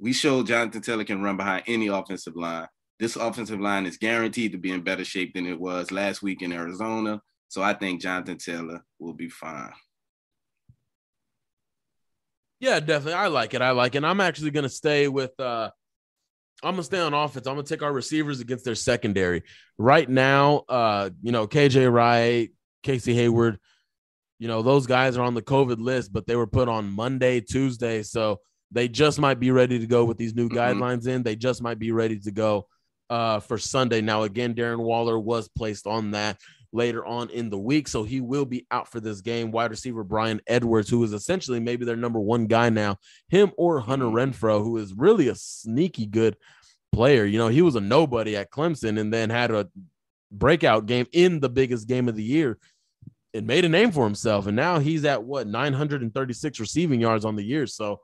We 0.00 0.12
showed 0.12 0.46
Jonathan 0.46 0.80
Taylor 0.80 1.04
can 1.04 1.22
run 1.22 1.36
behind 1.36 1.64
any 1.66 1.88
offensive 1.88 2.34
line. 2.34 2.66
This 2.98 3.16
offensive 3.16 3.60
line 3.60 3.86
is 3.86 3.98
guaranteed 3.98 4.52
to 4.52 4.58
be 4.58 4.72
in 4.72 4.82
better 4.82 5.04
shape 5.04 5.34
than 5.34 5.46
it 5.46 5.60
was 5.60 5.90
last 5.90 6.22
week 6.22 6.42
in 6.42 6.52
Arizona. 6.52 7.20
So 7.48 7.62
I 7.62 7.74
think 7.74 8.00
Jonathan 8.00 8.38
Taylor 8.38 8.82
will 8.98 9.12
be 9.12 9.28
fine. 9.28 9.72
Yeah, 12.60 12.80
definitely. 12.80 13.14
I 13.14 13.28
like 13.28 13.54
it. 13.54 13.62
I 13.62 13.70
like 13.70 13.94
it. 13.94 13.98
And 13.98 14.06
I'm 14.06 14.20
actually 14.20 14.50
going 14.50 14.64
to 14.64 14.68
stay 14.68 15.08
with 15.08 15.38
uh 15.38 15.70
I'm 16.62 16.72
gonna 16.72 16.82
stay 16.82 17.00
on 17.00 17.14
offense. 17.14 17.46
I'm 17.46 17.54
gonna 17.54 17.66
take 17.66 17.82
our 17.82 17.92
receivers 17.92 18.40
against 18.40 18.64
their 18.64 18.74
secondary. 18.74 19.44
Right 19.78 20.08
now, 20.08 20.64
uh, 20.68 21.10
you 21.22 21.32
know, 21.32 21.46
KJ 21.46 21.90
Wright, 21.90 22.50
Casey 22.82 23.14
Hayward, 23.14 23.58
you 24.38 24.48
know, 24.48 24.62
those 24.62 24.86
guys 24.86 25.16
are 25.16 25.22
on 25.22 25.34
the 25.34 25.42
COVID 25.42 25.80
list, 25.80 26.12
but 26.12 26.26
they 26.26 26.36
were 26.36 26.46
put 26.46 26.68
on 26.68 26.90
Monday, 26.90 27.40
Tuesday. 27.40 28.02
So 28.02 28.40
they 28.70 28.88
just 28.88 29.18
might 29.18 29.40
be 29.40 29.50
ready 29.50 29.78
to 29.78 29.86
go 29.86 30.04
with 30.04 30.16
these 30.16 30.34
new 30.34 30.48
mm-hmm. 30.48 30.58
guidelines 30.58 31.06
in. 31.06 31.22
They 31.22 31.36
just 31.36 31.62
might 31.62 31.78
be 31.78 31.92
ready 31.92 32.18
to 32.20 32.30
go 32.30 32.66
uh, 33.08 33.40
for 33.40 33.58
Sunday. 33.58 34.00
Now, 34.00 34.22
again, 34.22 34.54
Darren 34.54 34.78
Waller 34.78 35.18
was 35.18 35.48
placed 35.48 35.86
on 35.86 36.12
that 36.12 36.38
later 36.72 37.04
on 37.04 37.30
in 37.30 37.50
the 37.50 37.58
week. 37.58 37.88
So 37.88 38.04
he 38.04 38.20
will 38.20 38.44
be 38.44 38.66
out 38.70 38.88
for 38.88 39.00
this 39.00 39.20
game. 39.20 39.50
Wide 39.50 39.70
receiver 39.70 40.04
Bryan 40.04 40.40
Edwards, 40.46 40.88
who 40.88 41.02
is 41.02 41.12
essentially 41.12 41.58
maybe 41.58 41.84
their 41.84 41.96
number 41.96 42.20
one 42.20 42.46
guy 42.46 42.70
now, 42.70 42.96
him 43.28 43.50
or 43.56 43.80
Hunter 43.80 44.06
mm-hmm. 44.06 44.62
Who 44.62 44.76
is 44.76 44.94
really 44.94 45.28
a 45.28 45.34
sneaky 45.34 46.06
good 46.06 46.36
player. 46.92 47.24
You 47.24 47.38
know, 47.38 47.48
he 47.48 47.62
was 47.62 47.74
a 47.74 47.80
nobody 47.80 48.36
at 48.36 48.50
Clemson 48.50 49.00
and 49.00 49.12
then 49.12 49.30
had 49.30 49.50
a 49.50 49.68
breakout 50.30 50.86
game 50.86 51.06
in 51.12 51.40
the 51.40 51.48
biggest 51.48 51.88
game 51.88 52.08
of 52.08 52.14
the 52.14 52.22
year 52.22 52.58
and 53.34 53.46
made 53.46 53.64
a 53.64 53.68
name 53.68 53.90
for 53.90 54.04
himself. 54.04 54.46
And 54.46 54.56
now 54.56 54.78
he's 54.78 55.04
at 55.04 55.22
what 55.22 55.46
936 55.46 56.60
receiving 56.60 57.00
yards 57.00 57.24
on 57.24 57.36
the 57.36 57.44
year. 57.44 57.66
So 57.66 58.00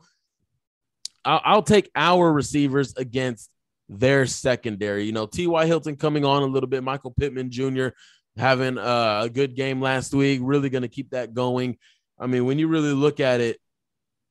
I'll, 1.27 1.41
I'll 1.45 1.63
take 1.63 1.91
our 1.95 2.33
receivers 2.33 2.95
against 2.97 3.51
their 3.89 4.27
secondary. 4.27 5.05
You 5.05 5.13
know, 5.13 5.27
T.Y. 5.27 5.67
Hilton 5.67 5.97
coming 5.97 6.25
on 6.25 6.43
a 6.43 6.47
little 6.47 6.69
bit, 6.69 6.83
Michael 6.83 7.13
Pittman 7.13 7.51
Jr 7.51 7.89
having 8.37 8.77
a 8.79 9.31
good 9.33 9.55
game 9.55 9.81
last 9.81 10.13
week, 10.15 10.41
really 10.43 10.71
going 10.71 10.83
to 10.83 10.89
keep 10.89 11.11
that 11.11 11.35
going. 11.35 11.79
I 12.19 12.27
mean, 12.27 12.45
when 12.45 12.59
you 12.59 12.69
really 12.69 12.93
look 12.93 13.21
at 13.21 13.41
it, 13.41 13.59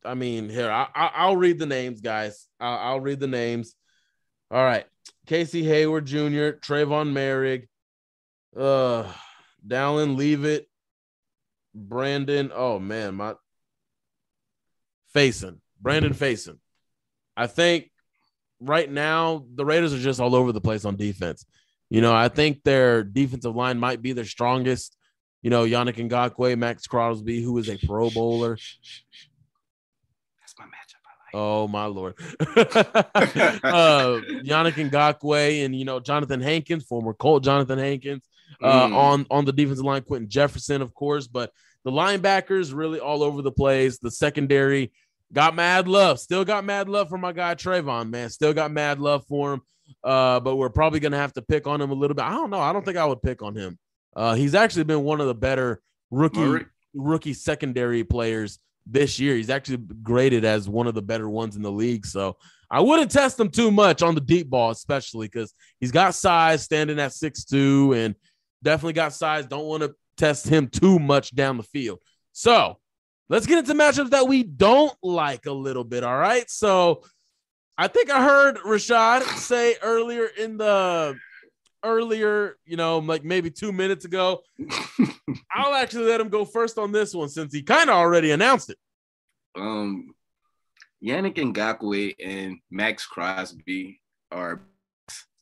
I 0.03 0.13
mean, 0.13 0.49
here, 0.49 0.69
I, 0.69 1.27
will 1.27 1.38
read 1.38 1.58
the 1.58 1.65
names, 1.65 2.01
guys. 2.01 2.47
I'll, 2.60 2.77
I'll, 2.77 2.99
read 2.99 3.19
the 3.19 3.27
names. 3.27 3.75
All 4.51 4.63
right. 4.63 4.86
Casey 5.25 5.63
Hayward 5.63 6.05
Jr., 6.05 6.53
Tre'von 6.62 7.12
Moehrig, 7.12 7.67
uh, 8.55 9.12
Dallin 9.67 10.15
Leavitt, 10.15 10.67
Brandon. 11.73 12.51
Oh, 12.53 12.77
man, 12.77 13.15
my 13.15 13.34
Facyson, 15.15 15.58
Brandon 15.81 16.13
Facyson. 16.13 16.60
I 17.35 17.47
think 17.47 17.91
right 18.59 18.89
now 18.89 19.45
the 19.53 19.65
Raiders 19.65 19.93
are 19.93 19.99
just 19.99 20.19
all 20.19 20.35
over 20.35 20.51
the 20.51 20.61
place 20.61 20.85
on 20.85 20.95
defense. 20.95 21.45
You 21.89 22.01
know, 22.01 22.13
I 22.13 22.29
think 22.29 22.63
their 22.63 23.03
defensive 23.03 23.55
line 23.55 23.77
might 23.79 24.01
be 24.01 24.13
their 24.13 24.25
strongest. 24.25 24.97
You 25.41 25.51
know, 25.51 25.63
Yannick 25.63 25.95
Ngakoue, 25.95 26.57
Maxx 26.57 26.87
Crosby, 26.87 27.41
who 27.41 27.57
is 27.59 27.69
a 27.69 27.77
Pro 27.77 28.09
Bowler. 28.09 28.57
That's 30.41 30.55
my 30.57 30.65
matchup. 30.65 31.03
I 31.05 31.11
like. 31.23 31.35
Oh 31.35 31.67
my 31.67 31.85
lord, 31.85 32.15
uh, 32.39 34.21
Yannick 34.43 34.89
Ngakoue 34.89 35.63
and 35.63 35.75
you 35.75 35.85
know 35.85 35.99
Johnathan 35.99 36.41
Hankins, 36.41 36.83
former 36.85 37.13
Colt 37.13 37.43
Johnathan 37.43 37.77
Hankins, 37.77 38.23
uh, 38.63 38.87
mm. 38.87 38.95
on 38.95 39.27
on 39.29 39.45
the 39.45 39.53
defensive 39.53 39.85
line. 39.85 40.01
Quinton 40.01 40.29
Jefferson, 40.29 40.81
of 40.81 40.95
course, 40.95 41.27
but 41.27 41.51
the 41.83 41.91
linebackers 41.91 42.73
really 42.73 42.99
all 42.99 43.21
over 43.21 43.43
the 43.43 43.51
place. 43.51 43.99
The 43.99 44.09
secondary 44.09 44.91
got 45.35 45.53
mad 45.53 45.87
love. 45.87 46.19
Still 46.19 46.45
got 46.45 46.65
mad 46.65 46.89
love 46.89 47.09
for 47.09 47.17
my 47.17 47.33
guy 47.33 47.53
Tre'von. 47.53 48.09
Man, 48.09 48.29
still 48.29 48.53
got 48.53 48.71
mad 48.71 48.99
love 48.99 49.25
for 49.27 49.53
him. 49.53 49.61
Uh, 50.03 50.39
but 50.39 50.55
we're 50.55 50.69
probably 50.69 50.99
going 50.99 51.11
to 51.11 51.17
have 51.17 51.33
to 51.33 51.43
pick 51.43 51.67
on 51.67 51.79
him 51.79 51.91
a 51.91 51.93
little 51.93 52.15
bit. 52.15 52.25
I 52.25 52.31
don't 52.31 52.49
know. 52.49 52.59
I 52.59 52.73
don't 52.73 52.83
think 52.83 52.97
I 52.97 53.05
would 53.05 53.21
pick 53.21 53.43
on 53.43 53.55
him. 53.55 53.77
Uh, 54.15 54.33
he's 54.33 54.55
actually 54.55 54.85
been 54.85 55.03
one 55.03 55.21
of 55.21 55.27
the 55.27 55.35
better 55.35 55.81
rookie 56.09 56.39
Murray. 56.39 56.65
rookie 56.95 57.33
secondary 57.33 58.03
players 58.03 58.57
this 58.87 59.19
year. 59.19 59.35
He's 59.35 59.49
actually 59.49 59.77
graded 60.01 60.45
as 60.45 60.67
one 60.67 60.87
of 60.87 60.95
the 60.95 61.01
better 61.01 61.29
ones 61.29 61.55
in 61.55 61.61
the 61.61 61.71
league. 61.71 62.05
So 62.05 62.37
I 62.71 62.79
wouldn't 62.79 63.11
test 63.11 63.39
him 63.39 63.49
too 63.49 63.69
much 63.69 64.01
on 64.01 64.15
the 64.15 64.21
deep 64.21 64.49
ball, 64.49 64.71
especially 64.71 65.27
because 65.27 65.53
he's 65.79 65.91
got 65.91 66.15
size 66.15 66.63
standing 66.63 66.99
at 66.99 67.13
six 67.13 67.43
two 67.43 67.93
and 67.93 68.15
definitely 68.63 68.93
got 68.93 69.13
size. 69.13 69.45
Don't 69.45 69.65
want 69.65 69.83
to 69.83 69.93
test 70.17 70.47
him 70.47 70.67
too 70.67 70.97
much 70.97 71.35
down 71.35 71.57
the 71.57 71.63
field. 71.63 71.99
So 72.31 72.79
let's 73.29 73.45
get 73.45 73.59
into 73.59 73.73
matchups 73.73 74.11
that 74.11 74.27
we 74.27 74.43
don't 74.43 74.95
like 75.03 75.45
a 75.45 75.51
little 75.51 75.83
bit. 75.83 76.03
All 76.03 76.17
right. 76.17 76.49
So 76.49 77.03
I 77.77 77.88
think 77.88 78.09
I 78.09 78.23
heard 78.23 78.57
Rashaad 78.57 79.23
say 79.38 79.75
earlier 79.81 80.25
in 80.25 80.57
the 80.57 81.17
earlier, 81.83 82.57
you 82.65 82.77
know, 82.77 82.99
like 82.99 83.23
maybe 83.23 83.51
two 83.51 83.71
minutes 83.71 84.05
ago. 84.05 84.41
I'll 85.53 85.75
actually 85.75 86.05
let 86.05 86.21
him 86.21 86.29
go 86.29 86.45
first 86.45 86.77
on 86.77 86.91
this 86.91 87.13
one 87.13 87.29
since 87.29 87.53
he 87.53 87.61
kind 87.61 87.89
of 87.89 87.95
already 87.95 88.31
announced 88.31 88.69
it. 88.69 88.77
Um, 89.55 90.13
Yannick 91.03 91.35
Ngakoue 91.35 92.15
and 92.23 92.57
Maxx 92.71 93.05
Crosby 93.05 94.01
are 94.31 94.61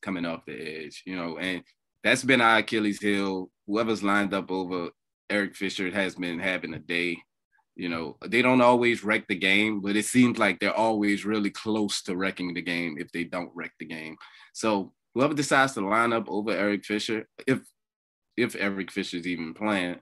coming 0.02 0.26
off 0.26 0.46
the 0.46 0.86
edge, 0.86 1.04
you 1.06 1.16
know, 1.16 1.38
and 1.38 1.64
that's 2.04 2.24
been 2.24 2.42
our 2.42 2.58
Achilles 2.58 3.00
heel. 3.00 3.50
Whoever's 3.66 4.04
lined 4.04 4.34
up 4.34 4.52
over 4.52 4.90
Eric 5.30 5.56
Fisher 5.56 5.90
has 5.90 6.16
been 6.16 6.40
having 6.40 6.74
a 6.74 6.80
day. 6.80 7.18
You 7.76 7.90
know, 7.90 8.18
they 8.28 8.42
don't 8.42 8.62
always 8.62 9.04
wreck 9.04 9.28
the 9.28 9.36
game, 9.36 9.82
but 9.82 9.96
it 9.96 10.06
seems 10.06 10.38
like 10.38 10.60
they're 10.60 10.74
always 10.74 11.26
really 11.26 11.50
close 11.50 12.04
to 12.04 12.16
wrecking 12.16 12.54
the 12.54 12.62
game 12.62 12.98
if 13.00 13.12
they 13.12 13.24
don't 13.24 13.52
wreck 13.56 13.72
the 13.80 13.86
game. 13.86 14.16
So 14.54 14.94
whoever 15.16 15.34
decides 15.34 15.74
to 15.74 15.88
line 15.88 16.14
up 16.14 16.30
over 16.30 16.52
Eric 16.52 16.86
Fisher, 16.86 17.28
if 17.48 17.62
if 18.38 18.56
Eric 18.56 18.92
Fisher 18.92 19.18
is 19.18 19.28
even 19.28 19.54
playing, 19.54 20.00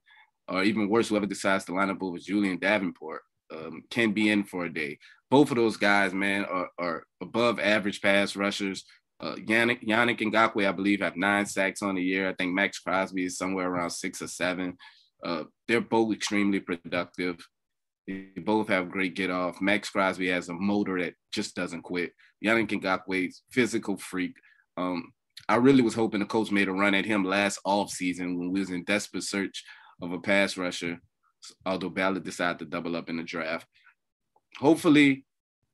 or 0.47 0.63
even 0.63 0.89
worse, 0.89 1.09
whoever 1.09 1.25
decides 1.25 1.65
to 1.65 1.73
line 1.73 1.89
up 1.89 2.01
over 2.01 2.17
Julian 2.17 2.59
Davenport 2.59 3.21
um, 3.51 3.83
can 3.89 4.11
be 4.11 4.29
in 4.29 4.43
for 4.43 4.65
a 4.65 4.73
day. 4.73 4.99
Both 5.29 5.51
of 5.51 5.57
those 5.57 5.77
guys, 5.77 6.13
man, 6.13 6.45
are, 6.45 6.69
are 6.77 7.03
above 7.21 7.59
average 7.59 8.01
pass 8.01 8.35
rushers. 8.35 8.83
Uh, 9.19 9.35
Yannick, 9.35 9.85
Yannick 9.85 10.19
Ngakoue, 10.19 10.67
I 10.67 10.71
believe, 10.71 11.01
have 11.01 11.15
nine 11.15 11.45
sacks 11.45 11.81
on 11.81 11.95
the 11.95 12.01
year. 12.01 12.29
I 12.29 12.33
think 12.33 12.53
Maxx 12.53 12.79
Crosby 12.79 13.25
is 13.25 13.37
somewhere 13.37 13.69
around 13.69 13.91
six 13.91 14.21
or 14.21 14.27
seven. 14.27 14.77
Uh, 15.23 15.43
they're 15.67 15.81
both 15.81 16.13
extremely 16.13 16.59
productive. 16.59 17.37
They 18.07 18.29
both 18.37 18.67
have 18.67 18.89
great 18.89 19.15
get 19.15 19.29
off. 19.29 19.61
Maxx 19.61 19.89
Crosby 19.89 20.29
has 20.29 20.49
a 20.49 20.53
motor 20.53 21.01
that 21.01 21.13
just 21.31 21.55
doesn't 21.55 21.83
quit. 21.83 22.11
Yannick 22.43 22.69
Ngakoue's 22.69 23.43
physical 23.51 23.97
freak. 23.97 24.35
Um, 24.77 25.11
I 25.47 25.55
really 25.55 25.81
was 25.81 25.93
hoping 25.93 26.19
the 26.19 26.25
coach 26.25 26.51
made 26.51 26.67
a 26.67 26.71
run 26.71 26.95
at 26.95 27.05
him 27.05 27.23
last 27.23 27.59
offseason 27.65 28.37
when 28.37 28.51
we 28.51 28.59
was 28.59 28.69
in 28.69 28.83
desperate 28.83 29.23
search 29.23 29.63
of 30.01 30.11
a 30.11 30.19
pass 30.19 30.57
rusher, 30.57 30.99
although 31.65 31.89
Ballard 31.89 32.23
decided 32.23 32.59
to 32.59 32.65
double 32.65 32.95
up 32.95 33.09
in 33.09 33.17
the 33.17 33.23
draft. 33.23 33.67
Hopefully, 34.57 35.25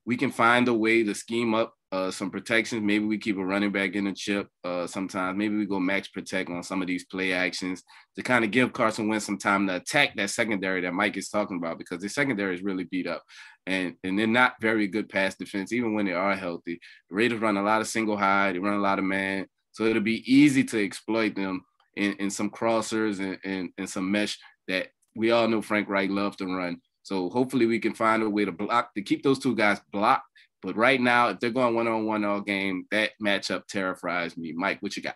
we 0.05 0.17
can 0.17 0.31
find 0.31 0.67
a 0.67 0.73
way 0.73 1.03
to 1.03 1.13
scheme 1.13 1.53
up 1.53 1.76
uh, 1.91 2.11
some 2.11 2.29
protections. 2.29 2.83
Maybe 2.83 3.05
we 3.05 3.17
keep 3.17 3.37
a 3.37 3.45
running 3.45 3.71
back 3.71 3.95
in 3.95 4.05
the 4.05 4.13
chip 4.13 4.47
uh, 4.63 4.87
sometimes. 4.87 5.37
Maybe 5.37 5.55
we 5.55 5.65
go 5.65 5.79
max 5.79 6.07
protect 6.09 6.49
on 6.49 6.63
some 6.63 6.81
of 6.81 6.87
these 6.87 7.05
play 7.05 7.33
actions 7.33 7.83
to 8.15 8.23
kind 8.23 8.43
of 8.43 8.51
give 8.51 8.73
Carson 8.73 9.07
Wentz 9.07 9.25
some 9.25 9.37
time 9.37 9.67
to 9.67 9.77
attack 9.77 10.15
that 10.15 10.29
secondary 10.29 10.81
that 10.81 10.93
Mike 10.93 11.17
is 11.17 11.29
talking 11.29 11.57
about 11.57 11.77
because 11.77 12.01
the 12.01 12.09
secondary 12.09 12.55
is 12.55 12.63
really 12.63 12.83
beat 12.85 13.07
up 13.07 13.23
and, 13.65 13.95
and 14.03 14.19
they're 14.19 14.27
not 14.27 14.55
very 14.61 14.87
good 14.87 15.07
pass 15.09 15.35
defense, 15.35 15.71
even 15.71 15.93
when 15.93 16.05
they 16.05 16.13
are 16.13 16.35
healthy. 16.35 16.79
The 17.09 17.15
Raiders 17.15 17.39
run 17.39 17.57
a 17.57 17.63
lot 17.63 17.81
of 17.81 17.87
single 17.87 18.17
high, 18.17 18.51
they 18.51 18.59
run 18.59 18.77
a 18.77 18.81
lot 18.81 18.99
of 18.99 19.05
man. 19.05 19.47
So 19.71 19.85
it'll 19.85 20.01
be 20.01 20.23
easy 20.31 20.63
to 20.65 20.83
exploit 20.83 21.35
them 21.35 21.63
in, 21.95 22.13
in 22.13 22.29
some 22.29 22.49
crossers 22.49 23.19
and, 23.19 23.37
and, 23.45 23.69
and 23.77 23.89
some 23.89 24.11
mesh 24.11 24.37
that 24.67 24.87
we 25.15 25.31
all 25.31 25.47
know 25.47 25.61
Frank 25.61 25.87
Reich 25.87 26.09
loves 26.09 26.37
to 26.37 26.45
run. 26.45 26.81
So 27.03 27.29
hopefully 27.29 27.65
we 27.65 27.79
can 27.79 27.93
find 27.93 28.21
a 28.21 28.29
way 28.29 28.43
to 28.43 28.51
block 28.51 28.93
to 28.95 29.01
keep 29.01 29.23
those 29.23 29.39
two 29.39 29.55
guys 29.55 29.79
blocked 29.93 30.25
but 30.61 30.75
right 30.75 30.99
now, 30.99 31.29
if 31.29 31.39
they're 31.39 31.49
going 31.49 31.75
one 31.75 31.87
on 31.87 32.05
one 32.05 32.25
all 32.25 32.41
game, 32.41 32.85
that 32.91 33.11
matchup 33.23 33.67
terrifies 33.67 34.37
me. 34.37 34.53
Mike, 34.53 34.81
what 34.81 34.95
you 34.97 35.03
got? 35.03 35.15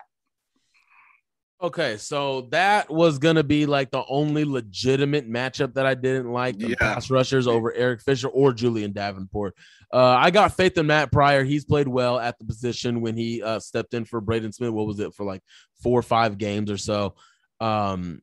Okay, 1.62 1.96
so 1.96 2.48
that 2.50 2.90
was 2.90 3.18
gonna 3.18 3.44
be 3.44 3.66
like 3.66 3.92
the 3.92 4.02
only 4.08 4.44
legitimate 4.44 5.30
matchup 5.30 5.74
that 5.74 5.86
I 5.86 5.94
didn't 5.94 6.32
like 6.32 6.58
the 6.58 6.70
yeah. 6.70 6.74
pass 6.76 7.08
rushers 7.08 7.46
over 7.46 7.72
Eric 7.72 8.02
Fisher 8.02 8.26
or 8.26 8.52
Julian 8.52 8.92
Davenport. 8.92 9.54
Uh, 9.92 10.16
I 10.18 10.32
got 10.32 10.56
faith 10.56 10.76
in 10.76 10.88
Matt 10.88 11.12
Pryor. 11.12 11.44
He's 11.44 11.64
played 11.64 11.86
well 11.86 12.18
at 12.18 12.36
the 12.38 12.44
position 12.44 13.00
when 13.00 13.16
he 13.16 13.42
uh, 13.44 13.60
stepped 13.60 13.94
in 13.94 14.04
for 14.04 14.20
Braden 14.20 14.52
Smith. 14.52 14.70
What 14.70 14.88
was 14.88 14.98
it 14.98 15.14
for 15.14 15.24
like 15.24 15.42
four 15.82 15.96
or 15.96 16.02
five 16.02 16.36
games 16.36 16.68
or 16.68 16.78
so? 16.78 17.14
Um, 17.60 18.22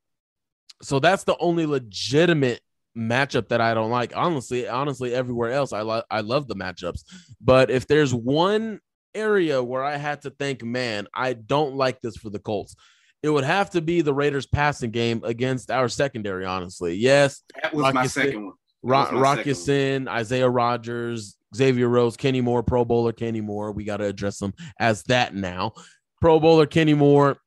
so 0.82 1.00
that's 1.00 1.24
the 1.24 1.38
only 1.40 1.66
legitimate 1.66 2.60
matchup 2.98 3.50
that 3.50 3.62
I 3.62 3.74
don't 3.74 3.92
like. 3.92 4.16
Honestly, 4.16 4.68
honestly, 4.68 5.14
everywhere 5.14 5.52
else 5.52 5.74
I 5.74 5.82
love 5.82 6.04
I 6.10 6.22
love 6.22 6.48
the 6.48 6.56
matchups. 6.56 7.04
But 7.42 7.72
if 7.72 7.88
there's 7.88 8.14
one 8.14 8.80
area 9.16 9.64
where 9.64 9.84
I 9.84 9.98
had 9.98 10.22
to 10.24 10.30
think, 10.30 10.64
man, 10.64 11.08
I 11.14 11.34
don't 11.34 11.76
like 11.76 12.02
this 12.02 12.18
for 12.18 12.30
the 12.30 12.40
Colts. 12.40 12.76
It 13.22 13.30
would 13.30 13.44
have 13.44 13.72
to 13.72 13.82
be 13.82 14.02
the 14.02 14.14
Raiders 14.14 14.46
passing 14.46 14.92
game 14.92 15.22
against 15.26 15.72
our 15.72 15.90
secondary, 15.90 16.46
honestly. 16.46 16.96
Yes. 16.96 17.44
That 17.62 17.74
was 17.74 17.94
my 17.94 18.08
second 18.08 18.46
one. 18.46 18.54
Ro- 18.82 19.12
Rock 19.12 19.46
Ya-Sin, 19.46 20.08
Isaiah 20.08 20.50
Rodgers, 20.50 21.36
Xavier 21.54 21.90
Rhodes, 21.90 22.16
Kenny 22.16 22.40
Moore, 22.40 22.64
Pro 22.64 22.86
Bowler 22.86 23.12
Kenny 23.12 23.42
Moore. 23.42 23.74
We 23.74 23.84
got 23.84 23.98
to 23.98 24.06
address 24.06 24.38
them 24.38 24.54
as 24.80 25.04
that 25.04 25.36
now. 25.36 25.74
Pro 26.22 26.40
Bowler 26.40 26.66
Kenny 26.66 26.94
Moore, 26.94 27.38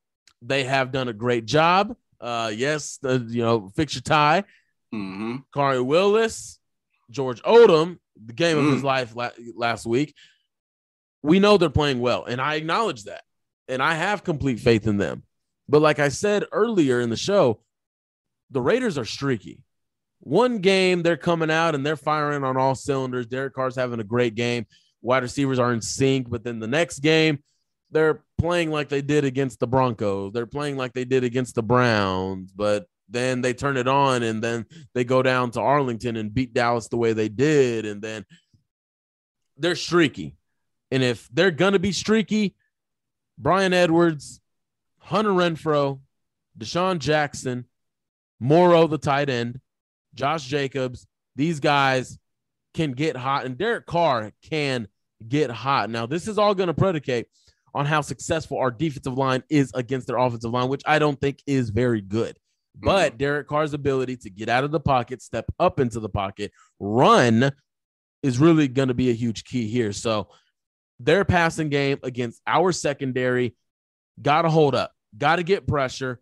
they 0.42 0.64
have 0.64 0.92
done 0.92 1.08
a 1.08 1.14
great 1.14 1.46
job. 1.46 1.96
Uh, 2.20 2.52
yes, 2.54 2.98
the 3.00 3.26
you 3.28 3.42
know, 3.42 3.70
fix 3.74 3.94
your 3.94 4.02
tie. 4.02 4.44
Mm-hmm. 4.94 5.86
Willis, 5.86 6.58
George 7.10 7.42
Odum, 7.42 7.98
the 8.24 8.32
game 8.32 8.56
mm. 8.56 8.66
of 8.66 8.72
his 8.72 8.82
mm. 8.82 8.86
life 8.86 9.16
la- 9.16 9.30
last 9.56 9.86
week. 9.86 10.14
We 11.22 11.38
know 11.38 11.56
they're 11.56 11.70
playing 11.70 12.00
well, 12.00 12.24
and 12.24 12.40
I 12.40 12.56
acknowledge 12.56 13.04
that. 13.04 13.22
And 13.68 13.82
I 13.82 13.94
have 13.94 14.24
complete 14.24 14.58
faith 14.58 14.86
in 14.86 14.96
them. 14.96 15.22
But 15.68 15.82
like 15.82 15.98
I 15.98 16.08
said 16.08 16.44
earlier 16.52 17.00
in 17.00 17.10
the 17.10 17.16
show, 17.16 17.60
the 18.50 18.60
Raiders 18.60 18.98
are 18.98 19.04
streaky. 19.04 19.60
One 20.20 20.58
game 20.58 21.02
they're 21.02 21.16
coming 21.16 21.50
out 21.50 21.74
and 21.74 21.84
they're 21.84 21.96
firing 21.96 22.44
on 22.44 22.56
all 22.56 22.74
cylinders. 22.74 23.26
Derek 23.26 23.54
Carr's 23.54 23.76
having 23.76 24.00
a 24.00 24.04
great 24.04 24.34
game. 24.34 24.66
Wide 25.00 25.22
receivers 25.22 25.58
are 25.58 25.72
in 25.72 25.80
sync. 25.80 26.28
But 26.30 26.44
then 26.44 26.60
the 26.60 26.68
next 26.68 27.00
game, 27.00 27.42
they're 27.90 28.22
playing 28.38 28.70
like 28.70 28.88
they 28.88 29.02
did 29.02 29.24
against 29.24 29.58
the 29.58 29.66
Broncos. 29.66 30.32
They're 30.32 30.46
playing 30.46 30.76
like 30.76 30.92
they 30.92 31.04
did 31.04 31.24
against 31.24 31.54
the 31.54 31.62
Browns. 31.62 32.52
But 32.52 32.86
then 33.12 33.40
they 33.40 33.54
turn 33.54 33.76
it 33.76 33.88
on 33.88 34.22
and 34.22 34.42
then 34.42 34.66
they 34.94 35.04
go 35.04 35.22
down 35.22 35.50
to 35.52 35.60
Arlington 35.60 36.16
and 36.16 36.34
beat 36.34 36.54
Dallas 36.54 36.88
the 36.88 36.96
way 36.96 37.12
they 37.12 37.28
did. 37.28 37.86
And 37.86 38.02
then 38.02 38.24
they're 39.56 39.76
streaky. 39.76 40.36
And 40.90 41.02
if 41.02 41.28
they're 41.32 41.50
going 41.50 41.72
to 41.72 41.78
be 41.78 41.92
streaky, 41.92 42.54
Bryan 43.38 43.72
Edwards, 43.72 44.40
Hunter 44.98 45.30
Renfrow, 45.30 46.00
DeSean 46.58 46.98
Jackson, 46.98 47.64
Moreau, 48.40 48.86
the 48.86 48.98
tight 48.98 49.30
end, 49.30 49.60
Josh 50.14 50.44
Jacobs, 50.46 51.06
these 51.36 51.60
guys 51.60 52.18
can 52.74 52.92
get 52.92 53.16
hot, 53.16 53.44
and 53.46 53.56
Derek 53.56 53.86
Carr 53.86 54.32
can 54.42 54.88
get 55.26 55.50
hot. 55.50 55.90
Now, 55.90 56.06
this 56.06 56.28
is 56.28 56.38
all 56.38 56.54
going 56.54 56.66
to 56.68 56.74
predicate 56.74 57.26
on 57.74 57.86
how 57.86 58.00
successful 58.00 58.58
our 58.58 58.70
defensive 58.70 59.16
line 59.16 59.42
is 59.48 59.70
against 59.74 60.06
their 60.06 60.18
offensive 60.18 60.50
line, 60.50 60.68
which 60.68 60.82
I 60.86 60.98
don't 60.98 61.20
think 61.20 61.42
is 61.46 61.70
very 61.70 62.00
good. 62.00 62.38
Mm-hmm. 62.76 62.86
But 62.86 63.18
Derek 63.18 63.48
Carr's 63.48 63.74
ability 63.74 64.16
to 64.18 64.30
get 64.30 64.48
out 64.48 64.64
of 64.64 64.70
the 64.70 64.80
pocket, 64.80 65.22
step 65.22 65.46
up 65.58 65.80
into 65.80 66.00
the 66.00 66.08
pocket, 66.08 66.52
run 66.80 67.52
is 68.22 68.38
really 68.38 68.68
going 68.68 68.88
to 68.88 68.94
be 68.94 69.10
a 69.10 69.14
huge 69.14 69.44
key 69.44 69.68
here. 69.68 69.92
So, 69.92 70.28
their 71.00 71.24
passing 71.24 71.68
game 71.68 71.98
against 72.04 72.40
our 72.46 72.70
secondary 72.70 73.56
got 74.20 74.42
to 74.42 74.50
hold 74.50 74.74
up, 74.74 74.92
got 75.16 75.36
to 75.36 75.42
get 75.42 75.66
pressure, 75.66 76.20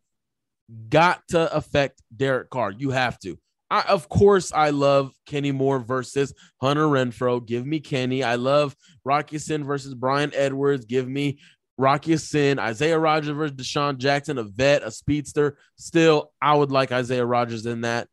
got 0.89 1.21
to 1.29 1.55
affect 1.55 2.03
Derek 2.15 2.51
Carr. 2.51 2.73
You 2.73 2.91
have 2.91 3.19
to. 3.21 3.39
I, 3.71 3.83
of 3.83 4.09
course, 4.09 4.53
I 4.53 4.71
love 4.71 5.13
Kenny 5.27 5.53
Moore 5.53 5.79
versus 5.79 6.35
Hunter 6.61 6.87
Renfrow. 6.87 7.45
Give 7.45 7.65
me 7.65 7.79
Kenny. 7.79 8.25
I 8.25 8.35
love 8.35 8.75
Rock 9.05 9.33
Ya-Sin 9.33 9.65
versus 9.65 9.95
Bryan 9.95 10.33
Edwards. 10.35 10.87
Give 10.87 11.07
me 11.07 11.39
Rock 11.81 12.07
Ya-Sin. 12.07 12.59
Isaiah 12.59 12.99
Rodgers 12.99 13.35
versus 13.35 13.57
DeSean 13.57 13.97
Jackson, 13.97 14.39
a 14.39 14.45
vet, 14.45 14.83
a 14.83 14.91
speedster. 14.91 15.57
Still, 15.77 16.31
I 16.41 16.55
would 16.55 16.71
like 16.71 16.93
Isaiah 16.93 17.25
Rodgers 17.25 17.67
in 17.67 17.81
that. 17.81 18.09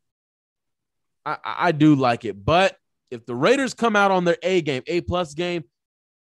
I, 1.25 1.37
I 1.43 1.71
do 1.73 1.95
like 1.95 2.23
it. 2.23 2.43
But 2.43 2.77
if 3.11 3.25
the 3.25 3.35
Raiders 3.35 3.73
come 3.73 3.95
out 3.95 4.11
on 4.11 4.23
their 4.23 4.37
A 4.41 4.61
game, 4.61 4.83
A 4.87 5.01
plus 5.01 5.33
game, 5.33 5.65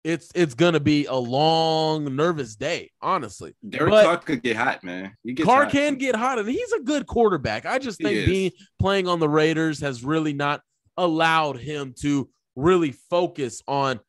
it's 0.03 0.29
it's 0.35 0.53
gonna 0.53 0.79
be 0.79 1.05
a 1.05 1.15
long, 1.15 2.15
nervous 2.15 2.55
day, 2.55 2.91
honestly. 3.01 3.55
Derek 3.67 3.89
but 3.89 4.05
Carr 4.05 4.17
could 4.17 4.43
get 4.43 4.55
hot, 4.55 4.83
man. 4.83 5.13
Carr 5.43 5.63
hot. 5.63 5.71
can 5.71 5.95
get 5.95 6.15
hot, 6.15 6.39
and 6.39 6.47
he's 6.47 6.71
a 6.73 6.79
good 6.79 7.07
quarterback. 7.07 7.65
I 7.65 7.79
just 7.79 7.99
think 7.99 8.25
being 8.25 8.51
playing 8.79 9.07
on 9.07 9.19
the 9.19 9.27
Raiders 9.27 9.81
has 9.81 10.03
really 10.03 10.33
not 10.33 10.61
allowed 10.95 11.59
him 11.59 11.93
to 12.01 12.29
really 12.55 12.91
focus 13.09 13.61
on 13.67 13.99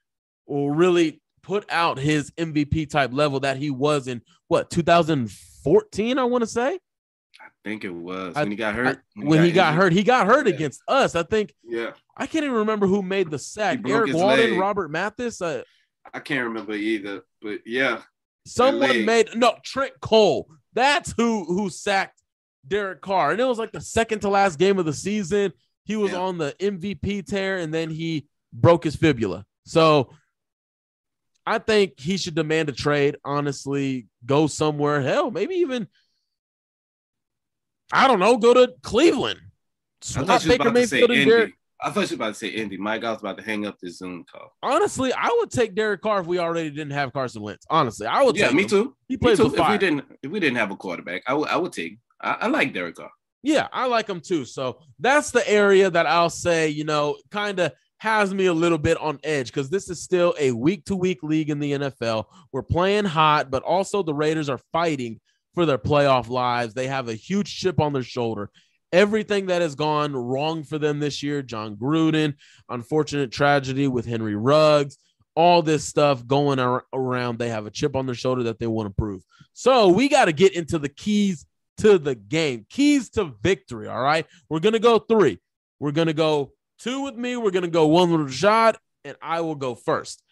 or 0.46 0.72
really 0.72 1.20
put 1.49 1.65
out 1.71 1.99
his 1.99 2.31
MVP 2.33 2.91
type 2.91 3.11
level 3.11 3.41
that 3.41 3.57
he 3.57 3.71
was 3.71 4.07
in 4.07 4.21
what 4.49 4.71
2014, 4.71 6.19
I 6.19 6.25
want 6.25 6.43
to 6.43 6.47
say. 6.47 6.79
I 7.41 7.49
think 7.65 7.85
it 7.85 7.91
was 7.91 8.35
when 8.35 8.47
I, 8.47 8.51
he 8.51 8.55
got 8.55 8.75
hurt. 8.75 9.01
When, 9.15 9.27
when 9.29 9.45
he, 9.45 9.51
got, 9.51 9.73
he 9.73 9.73
got 9.73 9.75
hurt, 9.75 9.93
he 9.95 10.03
got 10.03 10.27
hurt 10.27 10.47
yeah. 10.47 10.55
against 10.55 10.83
us. 10.87 11.15
I 11.15 11.23
think. 11.23 11.55
Yeah. 11.65 11.93
I 12.15 12.27
can't 12.27 12.45
even 12.45 12.57
remember 12.57 12.87
who 12.87 13.01
made 13.01 13.31
the 13.31 13.39
sack. 13.39 13.81
Erik 13.89 14.13
Walden, 14.13 14.51
leg. 14.51 14.59
Robert 14.59 14.91
Mathis. 14.91 15.41
Uh, 15.41 15.63
I 16.13 16.21
can't 16.21 16.45
remember 16.45 16.75
either, 16.75 17.23
but 17.41 17.61
yeah. 17.65 18.03
Someone 18.47 19.07
made 19.07 19.31
no 19.35 19.55
Trent 19.65 19.95
Cole. 20.01 20.51
That's 20.75 21.15
who 21.17 21.45
who 21.45 21.71
sacked 21.71 22.21
Derek 22.67 23.01
Carr. 23.01 23.31
And 23.31 23.41
it 23.41 23.45
was 23.45 23.59
like 23.59 23.73
the 23.73 23.81
second 23.81 24.21
to 24.21 24.29
last 24.29 24.59
game 24.59 24.79
of 24.79 24.85
the 24.85 24.93
season. 24.93 25.55
He 25.85 25.97
was 25.97 26.13
yeah. 26.13 26.19
on 26.19 26.37
the 26.37 26.55
MVP 26.61 27.27
tear 27.27 27.57
and 27.57 27.73
then 27.73 27.89
he 27.89 28.27
broke 28.53 28.85
his 28.85 28.97
fibula. 28.97 29.47
So 29.65 30.11
I 31.49 31.59
think 31.59 31.99
he 31.99 32.19
should 32.19 32.35
demand 32.35 32.69
a 32.69 32.73
trade, 32.73 33.17
honestly, 33.25 34.07
go 34.27 34.47
somewhere. 34.49 35.01
Hell, 35.01 35.31
maybe 35.31 35.55
even 35.57 35.89
I 37.91 38.07
don't 38.07 38.21
know, 38.21 38.37
go 38.37 38.53
to 38.53 38.75
Cleveland. 38.83 39.41
Swap 40.03 40.45
Baker 40.45 40.71
Mayfield 40.71 41.11
and 41.11 41.27
Derek. 41.27 41.55
I 41.81 41.91
thought 41.91 42.11
you 42.11 42.17
were 42.19 42.25
about 42.25 42.35
to 42.35 42.39
say 42.39 42.49
Indy. 42.49 42.77
Mike, 42.77 43.03
I 43.03 43.13
was 43.13 43.21
about 43.21 43.39
to 43.39 43.45
hang 43.45 43.65
up 43.65 43.79
this 43.81 43.99
Zoom 43.99 44.25
call. 44.31 44.53
Honestly, 44.63 45.11
I 45.13 45.29
would 45.39 45.51
take 45.51 45.75
Derek 45.75 46.03
Carr 46.03 46.21
if 46.21 46.27
we 46.27 46.39
already 46.39 46.69
didn't 46.69 46.91
have 46.91 47.13
Carson 47.15 47.41
Wentz. 47.41 47.65
Honestly, 47.71 48.07
I 48.07 48.23
would. 48.23 48.37
Yeah, 48.37 48.51
me 48.51 48.65
him. 48.65 48.69
too. 48.69 48.97
He 49.09 49.17
plays 49.17 49.39
with 49.39 49.57
fire. 49.57 49.75
If 49.75 49.81
we 49.81 49.87
didn't, 49.87 50.05
if 50.23 50.31
we 50.31 50.41
didn't 50.41 50.59
have 50.59 50.71
a 50.71 50.77
quarterback, 50.77 51.23
I 51.27 51.33
would 51.35 51.49
I 51.49 51.57
would 51.57 51.73
take. 51.73 51.99
I, 52.21 52.33
I 52.33 52.47
like 52.49 52.75
Derek 52.75 52.97
Carr. 52.97 53.11
Yeah, 53.43 53.69
I 53.73 53.87
like 53.87 54.09
him 54.09 54.21
too. 54.21 54.45
So 54.45 54.81
that's 54.99 55.31
the 55.31 55.49
area 55.49 55.89
that 55.89 56.07
I'll 56.07 56.31
say, 56.31 56.69
you 56.69 56.85
know, 56.85 57.17
kind 57.31 57.59
of 57.61 57.73
has 57.99 58.33
me 58.33 58.47
a 58.47 58.53
little 58.53 58.79
bit 58.79 58.97
on 58.99 59.19
edge 59.25 59.49
because 59.49 59.71
this 59.71 59.91
is 59.91 60.03
still 60.03 60.35
a 60.39 60.53
week 60.53 60.85
to 60.87 60.97
week 60.97 61.23
league 61.23 61.51
in 61.51 61.59
the 61.59 61.73
NFL. 61.73 62.25
We're 62.53 62.63
playing 62.63 63.05
hot, 63.05 63.51
but 63.51 63.63
also 63.63 64.03
the 64.03 64.15
Raiders 64.15 64.49
are 64.49 64.61
fighting 64.73 65.21
for 65.55 65.67
their 65.67 65.79
playoff 65.79 66.29
lives. 66.29 66.75
They 66.75 66.87
have 66.87 67.09
a 67.09 67.15
huge 67.15 67.57
chip 67.57 67.81
on 67.81 67.93
their 67.93 68.03
shoulder 68.03 68.51
everything 68.93 69.47
that 69.47 69.63
has 69.63 69.75
gone 69.75 70.15
wrong 70.15 70.63
for 70.65 70.79
them 70.79 70.99
this 70.99 71.23
year 71.23 71.43
Jon 71.43 71.77
Gruden, 71.77 72.35
unfortunate 72.69 73.31
tragedy 73.31 73.89
with 73.89 74.07
Henry 74.07 74.35
Ruggs, 74.35 74.99
all 75.35 75.63
this 75.63 75.85
stuff 75.85 76.27
going 76.27 76.59
ar- 76.59 76.85
around. 76.93 77.39
They 77.39 77.51
have 77.51 77.67
a 77.67 77.71
chip 77.71 77.97
on 77.97 78.07
their 78.07 78.15
shoulder 78.15 78.45
that 78.45 78.59
they 78.59 78.67
want 78.67 78.89
to 78.89 78.95
prove. 78.95 79.23
So 79.53 79.89
we 79.89 80.09
got 80.09 80.27
to 80.27 80.33
get 80.33 80.55
into 80.55 80.79
the 80.79 80.89
keys 80.89 81.47
to 81.79 81.99
the 81.99 82.15
game, 82.15 82.67
keys 82.71 83.11
to 83.11 83.35
victory. 83.43 83.89
All 83.89 84.01
right. 84.01 84.27
We're 84.49 84.61
going 84.61 84.73
to 84.73 84.79
go 84.79 84.99
three. 84.99 85.39
We're 85.79 85.93
going 85.93 86.09
to 86.09 86.15
go 86.15 86.53
two 86.79 87.03
with 87.03 87.14
me. 87.17 87.37
We're 87.37 87.51
going 87.51 87.64
to 87.64 87.71
go 87.71 87.87
one 87.87 88.11
with 88.11 88.33
Rashaad, 88.33 88.77
and 89.05 89.17
I 89.21 89.41
will 89.41 89.55
go 89.55 89.75
first. 89.75 90.23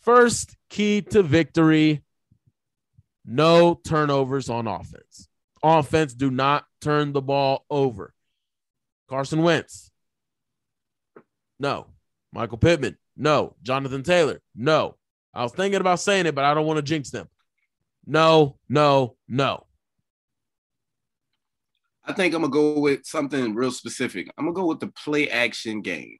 First 0.00 0.56
key 0.70 1.02
to 1.02 1.22
victory 1.22 2.02
no 3.30 3.74
turnovers 3.74 4.48
on 4.48 4.66
offense. 4.66 5.28
Offense, 5.62 6.14
do 6.14 6.30
not 6.30 6.64
turn 6.80 7.12
the 7.12 7.20
ball 7.20 7.66
over. 7.68 8.14
Carson 9.08 9.42
Wentz. 9.42 9.90
No. 11.60 11.88
Michael 12.32 12.58
Pittman. 12.58 12.96
No. 13.16 13.54
Jonathan 13.62 14.02
Taylor. 14.02 14.40
No. 14.56 14.96
I 15.34 15.42
was 15.42 15.52
thinking 15.52 15.80
about 15.80 16.00
saying 16.00 16.26
it, 16.26 16.34
but 16.34 16.44
I 16.44 16.54
don't 16.54 16.66
want 16.66 16.78
to 16.78 16.82
jinx 16.82 17.10
them. 17.10 17.28
No, 18.06 18.56
no, 18.68 19.16
no. 19.28 19.66
I 22.08 22.14
think 22.14 22.34
I'm 22.34 22.40
gonna 22.40 22.50
go 22.50 22.80
with 22.80 23.04
something 23.04 23.54
real 23.54 23.70
specific. 23.70 24.30
I'm 24.38 24.46
gonna 24.46 24.54
go 24.54 24.66
with 24.66 24.80
the 24.80 24.88
play 24.88 25.28
action 25.28 25.82
game. 25.82 26.16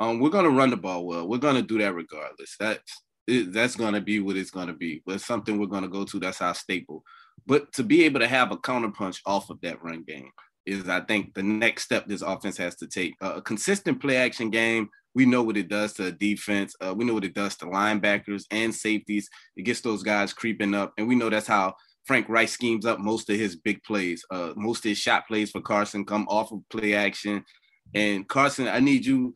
Um, 0.00 0.20
we're 0.20 0.30
gonna 0.30 0.48
run 0.48 0.70
the 0.70 0.76
ball 0.76 1.06
well. 1.06 1.28
We're 1.28 1.36
gonna 1.36 1.62
do 1.62 1.76
that 1.78 1.94
regardless. 1.94 2.56
That's 2.58 3.02
that's 3.28 3.76
gonna 3.76 4.00
be 4.00 4.20
what 4.20 4.38
it's 4.38 4.50
gonna 4.50 4.72
be. 4.72 5.02
But 5.04 5.20
something 5.20 5.58
we're 5.58 5.66
gonna 5.66 5.88
go 5.88 6.04
to. 6.04 6.18
That's 6.18 6.40
our 6.40 6.54
staple. 6.54 7.04
But 7.46 7.70
to 7.74 7.84
be 7.84 8.04
able 8.04 8.20
to 8.20 8.28
have 8.28 8.52
a 8.52 8.56
counterpunch 8.56 9.20
off 9.26 9.50
of 9.50 9.60
that 9.60 9.82
run 9.82 10.02
game 10.02 10.30
is, 10.64 10.88
I 10.88 11.00
think, 11.00 11.34
the 11.34 11.42
next 11.42 11.84
step 11.84 12.06
this 12.06 12.22
offense 12.22 12.56
has 12.56 12.76
to 12.76 12.86
take. 12.86 13.14
Uh, 13.20 13.34
a 13.36 13.42
consistent 13.42 14.00
play 14.00 14.16
action 14.16 14.48
game. 14.48 14.88
We 15.14 15.26
know 15.26 15.42
what 15.42 15.58
it 15.58 15.68
does 15.68 15.92
to 15.94 16.10
defense. 16.10 16.74
Uh, 16.80 16.94
we 16.96 17.04
know 17.04 17.14
what 17.14 17.24
it 17.24 17.34
does 17.34 17.54
to 17.56 17.66
linebackers 17.66 18.44
and 18.50 18.74
safeties. 18.74 19.28
It 19.56 19.62
gets 19.62 19.82
those 19.82 20.02
guys 20.02 20.32
creeping 20.32 20.74
up, 20.74 20.94
and 20.96 21.06
we 21.06 21.16
know 21.16 21.28
that's 21.28 21.46
how 21.46 21.74
Frank 22.08 22.26
Reich 22.30 22.48
schemes 22.48 22.86
up 22.86 22.98
most 22.98 23.28
of 23.28 23.36
his 23.36 23.54
big 23.54 23.82
plays. 23.84 24.24
Uh, 24.30 24.54
most 24.56 24.78
of 24.78 24.88
his 24.88 24.98
shot 24.98 25.28
plays 25.28 25.50
for 25.50 25.60
Carson 25.60 26.06
come 26.06 26.26
off 26.28 26.50
of 26.50 26.66
play 26.70 26.94
action. 26.94 27.44
And 27.94 28.26
Carson, 28.26 28.66
I 28.66 28.80
need 28.80 29.04
you 29.04 29.34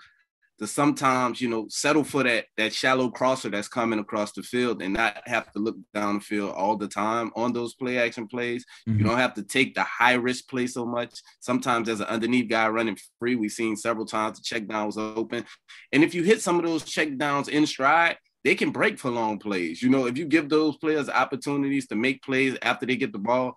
to 0.58 0.66
sometimes, 0.66 1.38
you 1.38 1.50
know, 1.50 1.66
settle 1.68 2.02
for 2.02 2.22
that 2.22 2.46
that 2.56 2.72
shallow 2.72 3.10
crosser 3.10 3.50
that's 3.50 3.68
coming 3.68 3.98
across 3.98 4.32
the 4.32 4.42
field 4.42 4.80
and 4.80 4.94
not 4.94 5.20
have 5.26 5.52
to 5.52 5.58
look 5.58 5.76
down 5.92 6.14
the 6.14 6.20
field 6.20 6.54
all 6.54 6.76
the 6.76 6.88
time 6.88 7.30
on 7.36 7.52
those 7.52 7.74
play 7.74 7.98
action 7.98 8.26
plays. 8.26 8.64
Mm-hmm. 8.88 9.00
You 9.00 9.04
don't 9.04 9.18
have 9.18 9.34
to 9.34 9.42
take 9.42 9.74
the 9.74 9.82
high 9.82 10.14
risk 10.14 10.48
play 10.48 10.66
so 10.66 10.86
much. 10.86 11.20
Sometimes 11.40 11.90
as 11.90 12.00
an 12.00 12.06
underneath 12.06 12.48
guy 12.48 12.68
running 12.68 12.96
free, 13.18 13.34
we've 13.34 13.52
seen 13.52 13.76
several 13.76 14.06
times 14.06 14.38
the 14.38 14.44
check 14.44 14.66
down 14.66 14.86
was 14.86 14.96
open. 14.96 15.44
And 15.92 16.02
if 16.02 16.14
you 16.14 16.22
hit 16.22 16.40
some 16.40 16.58
of 16.58 16.64
those 16.64 16.84
check 16.84 17.18
downs 17.18 17.48
in 17.48 17.66
stride, 17.66 18.16
they 18.44 18.54
can 18.54 18.70
break 18.70 18.98
for 18.98 19.10
long 19.10 19.38
plays. 19.38 19.82
You 19.82 19.90
know, 19.90 20.06
if 20.06 20.18
you 20.18 20.24
give 20.24 20.48
those 20.48 20.76
players 20.76 21.08
opportunities 21.08 21.86
to 21.88 21.94
make 21.94 22.22
plays 22.22 22.56
after 22.62 22.86
they 22.86 22.96
get 22.96 23.12
the 23.12 23.18
ball, 23.18 23.56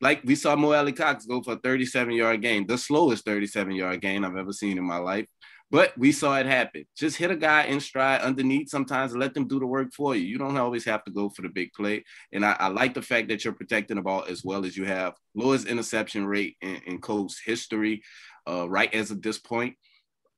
like 0.00 0.22
we 0.24 0.34
saw 0.34 0.54
Mo 0.56 0.72
Alie-Cox 0.72 1.26
go 1.26 1.42
for 1.42 1.54
a 1.54 1.56
37 1.56 2.14
yard 2.14 2.42
gain, 2.42 2.66
the 2.66 2.76
slowest 2.76 3.24
37 3.24 3.74
yard 3.74 4.00
gain 4.00 4.24
I've 4.24 4.36
ever 4.36 4.52
seen 4.52 4.78
in 4.78 4.84
my 4.84 4.98
life. 4.98 5.26
But 5.68 5.98
we 5.98 6.12
saw 6.12 6.38
it 6.38 6.46
happen. 6.46 6.84
Just 6.96 7.16
hit 7.16 7.32
a 7.32 7.36
guy 7.36 7.64
in 7.64 7.80
stride 7.80 8.20
underneath 8.20 8.68
sometimes 8.68 9.16
let 9.16 9.34
them 9.34 9.48
do 9.48 9.58
the 9.58 9.66
work 9.66 9.92
for 9.92 10.14
you. 10.14 10.22
You 10.22 10.38
don't 10.38 10.56
always 10.56 10.84
have 10.84 11.02
to 11.04 11.10
go 11.10 11.28
for 11.28 11.42
the 11.42 11.48
big 11.48 11.72
play. 11.72 12.04
And 12.32 12.44
I, 12.44 12.56
I 12.60 12.68
like 12.68 12.94
the 12.94 13.02
fact 13.02 13.28
that 13.28 13.44
you're 13.44 13.52
protecting 13.52 13.96
the 13.96 14.02
ball 14.02 14.24
as 14.28 14.44
well 14.44 14.64
as 14.64 14.76
you 14.76 14.84
have. 14.84 15.14
Lowest 15.34 15.66
interception 15.66 16.24
rate 16.24 16.56
in, 16.60 16.76
in 16.86 17.00
Colts 17.00 17.40
history, 17.44 18.02
uh, 18.48 18.68
right 18.68 18.94
as 18.94 19.10
of 19.10 19.22
this 19.22 19.38
point. 19.38 19.74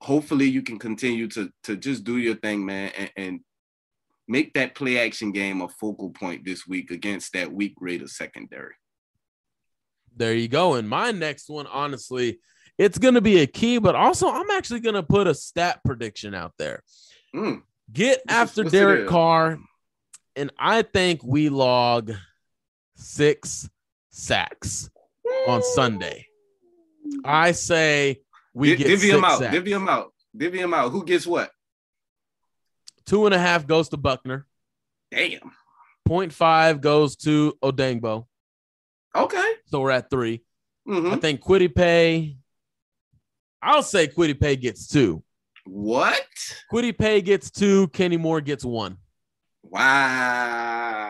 Hopefully 0.00 0.46
you 0.46 0.62
can 0.62 0.78
continue 0.78 1.28
to, 1.28 1.50
to 1.64 1.76
just 1.76 2.04
do 2.04 2.16
your 2.16 2.36
thing, 2.36 2.64
man, 2.64 2.92
and, 2.96 3.10
and 3.16 3.40
make 4.28 4.54
that 4.54 4.74
play 4.74 4.98
action 5.04 5.32
game 5.32 5.62
a 5.62 5.68
focal 5.68 6.10
point 6.10 6.44
this 6.44 6.66
week 6.66 6.90
against 6.90 7.32
that 7.32 7.50
weak 7.50 7.74
Raiders 7.80 8.16
secondary. 8.16 8.74
There 10.16 10.34
you 10.34 10.48
go. 10.48 10.74
And 10.74 10.88
my 10.88 11.10
next 11.10 11.48
one, 11.48 11.66
honestly, 11.66 12.40
it's 12.76 12.98
going 12.98 13.14
to 13.14 13.20
be 13.20 13.40
a 13.40 13.46
key, 13.46 13.78
but 13.78 13.94
also 13.94 14.28
I'm 14.30 14.50
actually 14.50 14.80
going 14.80 14.94
to 14.94 15.02
put 15.02 15.26
a 15.26 15.34
stat 15.34 15.80
prediction 15.84 16.34
out 16.34 16.52
there. 16.58 16.82
Mm. 17.34 17.62
Get 17.92 18.20
what's 18.24 18.34
after 18.34 18.64
Derek 18.64 19.08
Carr, 19.08 19.58
and 20.36 20.52
I 20.58 20.82
think 20.82 21.22
we 21.24 21.48
log 21.48 22.12
six 22.96 23.68
sacks 24.10 24.90
on 25.46 25.62
Sunday. 25.62 26.26
I 27.24 27.52
say 27.52 28.20
we 28.52 28.76
get 28.76 28.88
divvy 28.88 29.10
him 29.10 29.24
out, 29.24 29.38
sacks. 29.38 29.54
divvy 29.54 29.72
him 29.72 29.88
out, 29.88 30.12
divvy 30.36 30.60
him 30.60 30.74
out. 30.74 30.92
Who 30.92 31.04
gets 31.04 31.26
what? 31.26 31.50
Two 33.08 33.24
and 33.24 33.34
a 33.34 33.38
half 33.38 33.66
goes 33.66 33.88
to 33.88 33.96
Buckner. 33.96 34.46
Damn. 35.10 35.50
0.5 36.06 36.80
goes 36.82 37.16
to 37.16 37.54
Odeyingbo. 37.62 38.26
Okay. 39.16 39.52
So 39.66 39.80
we're 39.80 39.92
at 39.92 40.10
3 40.10 40.42
mm-hmm. 40.86 41.14
I 41.14 41.16
think 41.16 41.42
Paye 41.74 42.36
I'll 43.62 43.82
say 43.82 44.08
Paye 44.08 44.56
gets 44.56 44.86
two. 44.86 45.22
What? 45.64 46.22
Paye 46.70 47.22
gets 47.22 47.50
two. 47.50 47.88
Kenny 47.88 48.18
Moore 48.18 48.40
gets 48.42 48.64
one. 48.64 48.98
Wow. 49.62 51.02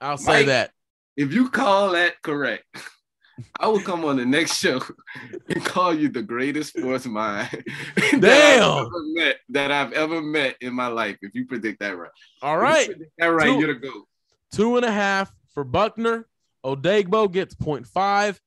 I'll 0.00 0.18
say 0.18 0.40
Mike, 0.40 0.46
that. 0.46 0.72
If 1.16 1.32
you 1.32 1.48
call 1.50 1.92
that 1.92 2.20
correct, 2.22 2.64
I 3.60 3.68
will 3.68 3.80
come 3.80 4.04
on 4.04 4.16
the 4.16 4.26
next 4.26 4.58
show 4.58 4.80
and 5.48 5.64
call 5.64 5.94
you 5.94 6.08
the 6.08 6.22
greatest 6.22 6.76
sports 6.76 7.06
mind 7.06 7.48
Damn. 7.96 8.20
that, 8.20 8.60
I've 8.62 9.14
met, 9.14 9.36
that 9.50 9.70
I've 9.70 9.92
ever 9.92 10.22
met 10.22 10.56
in 10.60 10.74
my 10.74 10.86
life. 10.86 11.18
If 11.22 11.34
you 11.34 11.46
predict 11.46 11.80
that 11.80 11.96
right. 11.96 12.10
All 12.42 12.58
right. 12.58 12.90
that 13.18 13.26
right, 13.26 13.48
you 13.48 13.60
you're 13.60 13.74
the 13.74 13.80
go. 13.80 14.06
Two 14.52 14.76
and 14.76 14.84
a 14.84 14.92
half 14.92 15.32
for 15.52 15.64
Buckner. 15.64 16.26
Odeyingbo 16.64 17.30
gets 17.30 17.54
0.5. 17.54 18.38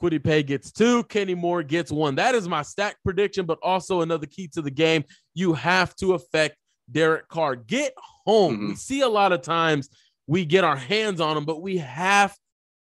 Kwity 0.00 0.22
Paye 0.22 0.42
gets 0.42 0.72
two. 0.72 1.04
Kenny 1.04 1.34
Moore 1.34 1.62
gets 1.62 1.92
one. 1.92 2.16
That 2.16 2.34
is 2.34 2.48
my 2.48 2.62
stack 2.62 2.96
prediction, 3.04 3.46
but 3.46 3.58
also 3.62 4.00
another 4.00 4.26
key 4.26 4.48
to 4.48 4.62
the 4.62 4.70
game. 4.70 5.04
You 5.34 5.52
have 5.52 5.94
to 5.96 6.14
affect 6.14 6.56
Derek 6.90 7.28
Carr. 7.28 7.54
Get 7.54 7.94
home. 8.26 8.54
Mm-hmm. 8.54 8.68
We 8.68 8.74
see 8.74 9.00
a 9.02 9.08
lot 9.08 9.32
of 9.32 9.42
times 9.42 9.88
we 10.26 10.44
get 10.44 10.64
our 10.64 10.76
hands 10.76 11.20
on 11.20 11.36
him, 11.36 11.44
but 11.44 11.62
we 11.62 11.78
have 11.78 12.36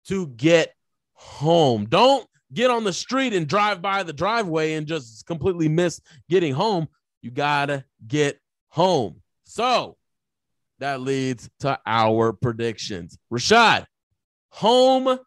to 0.08 0.28
get 0.28 0.74
home. 1.22 1.86
Don't 1.86 2.28
get 2.52 2.72
on 2.72 2.84
the 2.84 2.92
street 2.92 3.34
and 3.34 3.48
drive 3.48 3.82
by 3.82 4.04
the 4.04 4.14
driveway 4.14 4.74
and 4.74 4.88
just 4.88 5.26
completely 5.26 5.70
miss 5.70 6.02
getting 6.30 6.54
home. 6.54 6.88
You 7.22 7.32
got 7.32 7.68
to 7.68 7.86
get 8.08 8.40
home. 8.70 9.22
So 9.44 9.98
that 10.80 11.02
leads 11.02 11.50
to 11.60 11.80
our 11.86 12.34
predictions. 12.34 13.18
Rashaad, 13.32 13.86
home 14.50 15.20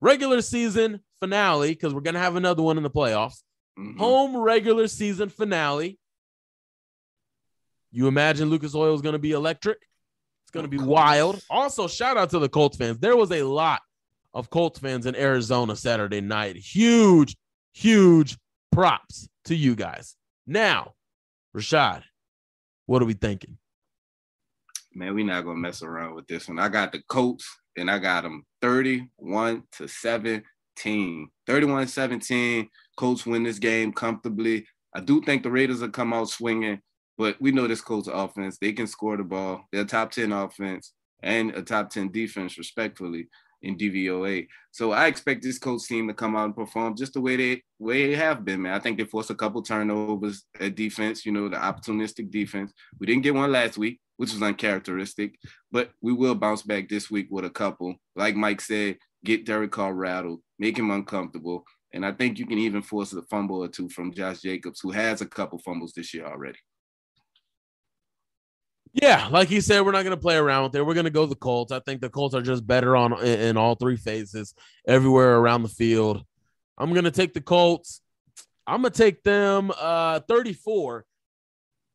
regular 0.00 0.42
season 0.42 1.00
finale, 1.18 1.70
because 1.70 1.94
we're 1.94 2.00
going 2.02 2.14
to 2.14 2.20
have 2.20 2.36
another 2.36 2.62
one 2.62 2.76
in 2.76 2.82
the 2.82 2.90
playoffs. 2.90 3.42
Mm-hmm. 3.78 3.98
Home 3.98 4.36
regular 4.36 4.86
season 4.86 5.30
finale. 5.30 5.98
You 7.90 8.06
imagine 8.06 8.50
Lucas 8.50 8.74
Oil 8.74 8.94
is 8.94 9.02
going 9.02 9.14
to 9.14 9.18
be 9.18 9.32
electric? 9.32 9.78
It's 10.44 10.50
going 10.50 10.64
to 10.64 10.70
be 10.70 10.82
wild. 10.82 11.42
Also, 11.48 11.88
shout 11.88 12.16
out 12.16 12.30
to 12.30 12.38
the 12.38 12.48
Colts 12.48 12.76
fans. 12.76 12.98
There 12.98 13.16
was 13.16 13.32
a 13.32 13.42
lot 13.42 13.80
of 14.34 14.50
Colts 14.50 14.78
fans 14.78 15.06
in 15.06 15.14
Arizona 15.14 15.76
Saturday 15.76 16.20
night. 16.20 16.56
Huge, 16.56 17.36
huge 17.72 18.36
props 18.70 19.28
to 19.44 19.54
you 19.54 19.74
guys. 19.74 20.16
Now, 20.46 20.94
Rashaad, 21.56 22.02
what 22.86 23.02
are 23.02 23.06
we 23.06 23.14
thinking? 23.14 23.58
Man, 24.94 25.14
we're 25.14 25.24
not 25.24 25.44
gonna 25.44 25.58
mess 25.58 25.82
around 25.82 26.14
with 26.14 26.26
this 26.26 26.48
one. 26.48 26.58
I 26.58 26.68
got 26.68 26.92
the 26.92 27.02
Colts 27.08 27.48
and 27.76 27.90
I 27.90 27.98
got 27.98 28.22
them 28.22 28.44
31 28.60 29.62
to 29.78 29.88
7 29.88 30.42
17. 30.76 31.28
31 31.46 31.86
17. 31.86 32.68
Colts 32.96 33.26
win 33.26 33.42
this 33.42 33.58
game 33.58 33.92
comfortably. 33.92 34.66
I 34.94 35.00
do 35.00 35.22
think 35.22 35.42
the 35.42 35.50
Raiders 35.50 35.80
will 35.80 35.88
come 35.88 36.12
out 36.12 36.28
swinging, 36.28 36.80
but 37.16 37.40
we 37.40 37.52
know 37.52 37.66
this 37.66 37.80
Colts 37.80 38.08
offense. 38.12 38.58
They 38.58 38.72
can 38.72 38.86
score 38.86 39.16
the 39.16 39.24
ball. 39.24 39.62
They're 39.72 39.84
top 39.84 40.10
10 40.10 40.32
offense 40.32 40.92
and 41.22 41.50
a 41.52 41.62
top 41.62 41.90
10 41.90 42.10
defense, 42.10 42.58
respectfully, 42.58 43.28
in 43.62 43.76
DVOA. 43.76 44.46
So 44.70 44.92
I 44.92 45.06
expect 45.06 45.42
this 45.42 45.58
Colts 45.58 45.86
team 45.86 46.08
to 46.08 46.14
come 46.14 46.36
out 46.36 46.46
and 46.46 46.56
perform 46.56 46.96
just 46.96 47.14
the 47.14 47.20
way 47.20 47.36
they 47.36 47.62
way 47.78 48.08
they 48.08 48.16
have 48.16 48.44
been, 48.44 48.62
man. 48.62 48.74
I 48.74 48.78
think 48.78 48.98
they 48.98 49.04
forced 49.04 49.30
a 49.30 49.34
couple 49.34 49.62
turnovers 49.62 50.44
at 50.60 50.74
defense, 50.74 51.24
you 51.24 51.32
know, 51.32 51.48
the 51.48 51.56
opportunistic 51.56 52.30
defense. 52.30 52.72
We 52.98 53.06
didn't 53.06 53.22
get 53.22 53.34
one 53.34 53.52
last 53.52 53.78
week, 53.78 54.00
which 54.16 54.32
was 54.32 54.42
uncharacteristic, 54.42 55.36
but 55.70 55.90
we 56.00 56.12
will 56.12 56.34
bounce 56.34 56.62
back 56.62 56.88
this 56.88 57.10
week 57.10 57.28
with 57.30 57.44
a 57.44 57.50
couple. 57.50 57.96
Like 58.16 58.36
Mike 58.36 58.60
said, 58.60 58.98
get 59.24 59.46
Derek 59.46 59.72
Carr 59.72 59.94
rattled, 59.94 60.40
make 60.58 60.78
him 60.78 60.90
uncomfortable. 60.90 61.64
And 61.94 62.06
I 62.06 62.12
think 62.12 62.38
you 62.38 62.46
can 62.46 62.58
even 62.58 62.82
force 62.82 63.12
a 63.12 63.22
fumble 63.22 63.62
or 63.62 63.68
two 63.68 63.88
from 63.90 64.14
Josh 64.14 64.40
Jacobs, 64.40 64.80
who 64.80 64.90
has 64.92 65.20
a 65.20 65.26
couple 65.26 65.58
fumbles 65.58 65.92
this 65.92 66.14
year 66.14 66.26
already. 66.26 66.58
Yeah, 68.92 69.28
like 69.30 69.48
he 69.48 69.60
said, 69.62 69.80
we're 69.80 69.92
not 69.92 70.04
going 70.04 70.16
to 70.16 70.20
play 70.20 70.36
around 70.36 70.64
with 70.64 70.76
it. 70.76 70.84
We're 70.84 70.94
going 70.94 71.04
to 71.04 71.10
go 71.10 71.24
the 71.24 71.34
Colts. 71.34 71.72
I 71.72 71.80
think 71.80 72.00
the 72.02 72.10
Colts 72.10 72.34
are 72.34 72.42
just 72.42 72.66
better 72.66 72.94
on 72.94 73.12
in, 73.20 73.40
in 73.40 73.56
all 73.56 73.74
three 73.74 73.96
phases, 73.96 74.54
everywhere 74.86 75.36
around 75.36 75.62
the 75.62 75.68
field. 75.68 76.24
I'm 76.76 76.92
going 76.92 77.04
to 77.04 77.10
take 77.10 77.32
the 77.32 77.40
Colts. 77.40 78.02
I'm 78.66 78.82
going 78.82 78.92
to 78.92 78.98
take 78.98 79.22
them 79.22 79.72
uh, 79.78 80.20
34 80.20 81.06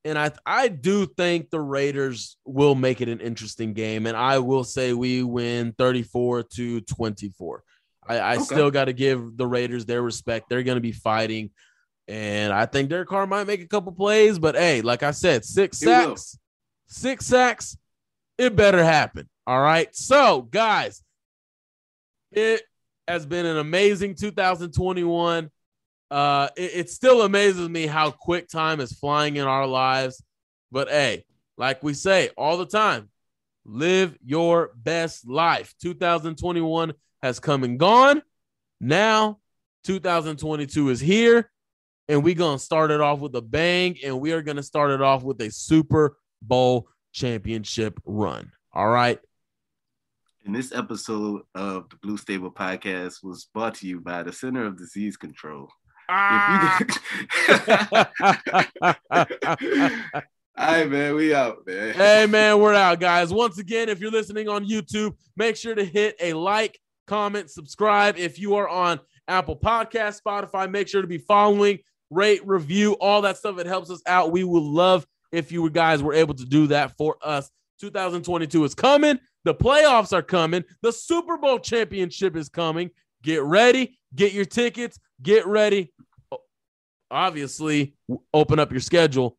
and 0.07 0.17
I 0.17 0.31
I 0.45 0.69
do 0.69 1.05
think 1.05 1.49
the 1.49 1.59
Raiders 1.59 2.37
will 2.45 2.75
make 2.75 3.01
it 3.01 3.09
an 3.09 3.19
interesting 3.19 3.73
game, 3.73 4.05
and 4.05 4.15
I 4.15 4.39
will 4.39 4.63
say 4.63 4.93
we 4.93 5.21
win 5.21 5.73
34 5.77 6.43
to 6.43 6.81
24. 6.81 7.63
I, 8.07 8.17
I 8.17 8.35
okay. 8.35 8.43
still 8.43 8.71
got 8.71 8.85
to 8.85 8.93
give 8.93 9.35
the 9.35 9.45
Raiders 9.45 9.85
their 9.85 10.01
respect. 10.01 10.47
They're 10.49 10.63
going 10.63 10.77
to 10.77 10.81
be 10.81 10.93
fighting, 10.93 11.51
and 12.07 12.53
I 12.53 12.65
think 12.67 12.89
Derek 12.89 13.09
Carr 13.09 13.27
might 13.27 13.47
make 13.47 13.61
a 13.61 13.67
couple 13.67 13.91
plays, 13.91 14.39
but 14.39 14.55
hey, 14.55 14.81
like 14.81 15.03
I 15.03 15.11
said, 15.11 15.43
six 15.43 15.79
sacks, 15.79 16.39
six 16.87 17.25
sacks, 17.25 17.77
it 18.37 18.55
better 18.55 18.83
happen. 18.83 19.29
All 19.45 19.61
right, 19.61 19.93
so 19.95 20.41
guys, 20.41 21.03
it 22.31 22.63
has 23.07 23.25
been 23.25 23.45
an 23.45 23.57
amazing 23.57 24.15
2021 24.15 25.49
uh, 26.09 26.47
it, 26.55 26.71
it 26.73 26.89
still 26.89 27.21
amazes 27.21 27.67
me 27.67 27.85
how 27.85 28.11
quick 28.11 28.47
time 28.47 28.79
is 28.79 28.93
flying 28.93 29.35
in 29.35 29.45
our 29.45 29.67
lives. 29.67 30.23
But 30.71 30.89
hey, 30.89 31.25
like 31.57 31.83
we 31.83 31.93
say 31.93 32.29
all 32.37 32.57
the 32.57 32.65
time, 32.65 33.09
live 33.65 34.17
your 34.25 34.71
best 34.75 35.27
life. 35.27 35.73
2021 35.81 36.93
has 37.21 37.39
come 37.39 37.63
and 37.63 37.79
gone. 37.79 38.21
Now 38.79 39.39
2022 39.85 40.89
is 40.89 40.99
here, 40.99 41.49
and 42.07 42.23
we're 42.23 42.35
gonna 42.35 42.59
start 42.59 42.91
it 42.91 43.01
off 43.01 43.19
with 43.19 43.35
a 43.35 43.41
bang, 43.41 43.97
and 44.03 44.19
we 44.19 44.31
are 44.31 44.41
gonna 44.41 44.63
start 44.63 44.91
it 44.91 45.01
off 45.01 45.23
with 45.23 45.41
a 45.41 45.51
Super 45.51 46.17
Bowl 46.47 46.87
championship 47.13 47.99
run. 48.05 48.51
All 48.73 48.89
right. 48.89 49.19
And 50.45 50.55
this 50.55 50.73
episode 50.73 51.41
of 51.55 51.89
the 51.89 51.97
Blue 51.97 52.15
Stable 52.15 52.51
Podcast 52.51 53.23
was 53.23 53.49
brought 53.53 53.75
to 53.75 53.87
you 53.87 53.99
by 53.99 54.23
the 54.23 54.31
Center 54.31 54.65
of 54.65 54.77
Disease 54.77 55.17
Control. 55.17 55.67
Ah. 56.09 56.79
All 60.59 60.65
right, 60.65 60.89
man, 60.89 61.15
we 61.15 61.35
out, 61.35 61.67
man. 61.67 61.93
Hey, 61.93 62.25
man, 62.27 62.59
we're 62.59 62.73
out, 62.73 62.99
guys. 62.99 63.31
Once 63.31 63.59
again, 63.59 63.89
if 63.89 63.99
you're 63.99 64.09
listening 64.09 64.47
on 64.47 64.65
YouTube, 64.65 65.15
make 65.35 65.55
sure 65.55 65.75
to 65.75 65.83
hit 65.83 66.15
a 66.21 66.33
like, 66.33 66.79
comment, 67.05 67.51
subscribe. 67.51 68.17
If 68.17 68.39
you 68.39 68.55
are 68.55 68.67
on 68.67 68.99
Apple 69.27 69.57
Podcast, 69.57 70.21
Spotify, 70.25 70.71
make 70.71 70.87
sure 70.87 71.01
to 71.01 71.07
be 71.07 71.19
following, 71.19 71.79
rate, 72.09 72.41
review, 72.47 72.93
all 72.93 73.21
that 73.21 73.37
stuff. 73.37 73.59
It 73.59 73.67
helps 73.67 73.91
us 73.91 74.01
out. 74.07 74.31
We 74.31 74.43
would 74.43 74.63
love 74.63 75.05
if 75.31 75.51
you 75.51 75.69
guys 75.69 76.01
were 76.01 76.13
able 76.13 76.33
to 76.35 76.45
do 76.45 76.67
that 76.67 76.95
for 76.97 77.17
us. 77.21 77.49
2022 77.79 78.63
is 78.63 78.73
coming. 78.73 79.19
The 79.43 79.53
playoffs 79.53 80.13
are 80.13 80.23
coming. 80.23 80.63
The 80.81 80.91
Super 80.91 81.37
Bowl 81.37 81.59
championship 81.59 82.35
is 82.35 82.49
coming. 82.49 82.89
Get 83.21 83.43
ready. 83.43 83.99
Get 84.15 84.33
your 84.33 84.45
tickets. 84.45 84.99
Get 85.21 85.45
ready 85.45 85.91
obviously 87.11 87.93
open 88.33 88.59
up 88.59 88.71
your 88.71 88.79
schedule 88.81 89.37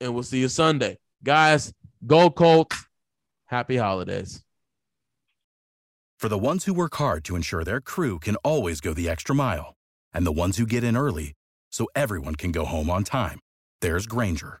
and 0.00 0.14
we'll 0.14 0.22
see 0.22 0.40
you 0.40 0.48
Sunday. 0.48 0.98
Guys, 1.22 1.72
Go 2.06 2.30
Colts. 2.30 2.86
Happy 3.46 3.76
holidays. 3.76 4.44
For 6.18 6.28
the 6.28 6.38
ones 6.38 6.64
who 6.64 6.74
work 6.74 6.94
hard 6.96 7.24
to 7.24 7.36
ensure 7.36 7.64
their 7.64 7.80
crew 7.80 8.18
can 8.18 8.36
always 8.36 8.80
go 8.80 8.92
the 8.92 9.08
extra 9.08 9.34
mile, 9.34 9.76
and 10.12 10.26
the 10.26 10.32
ones 10.32 10.56
who 10.56 10.66
get 10.66 10.84
in 10.84 10.96
early 10.96 11.34
so 11.70 11.86
everyone 11.94 12.34
can 12.34 12.50
go 12.52 12.64
home 12.64 12.90
on 12.90 13.04
time, 13.04 13.38
there's 13.80 14.06
Grainger, 14.06 14.60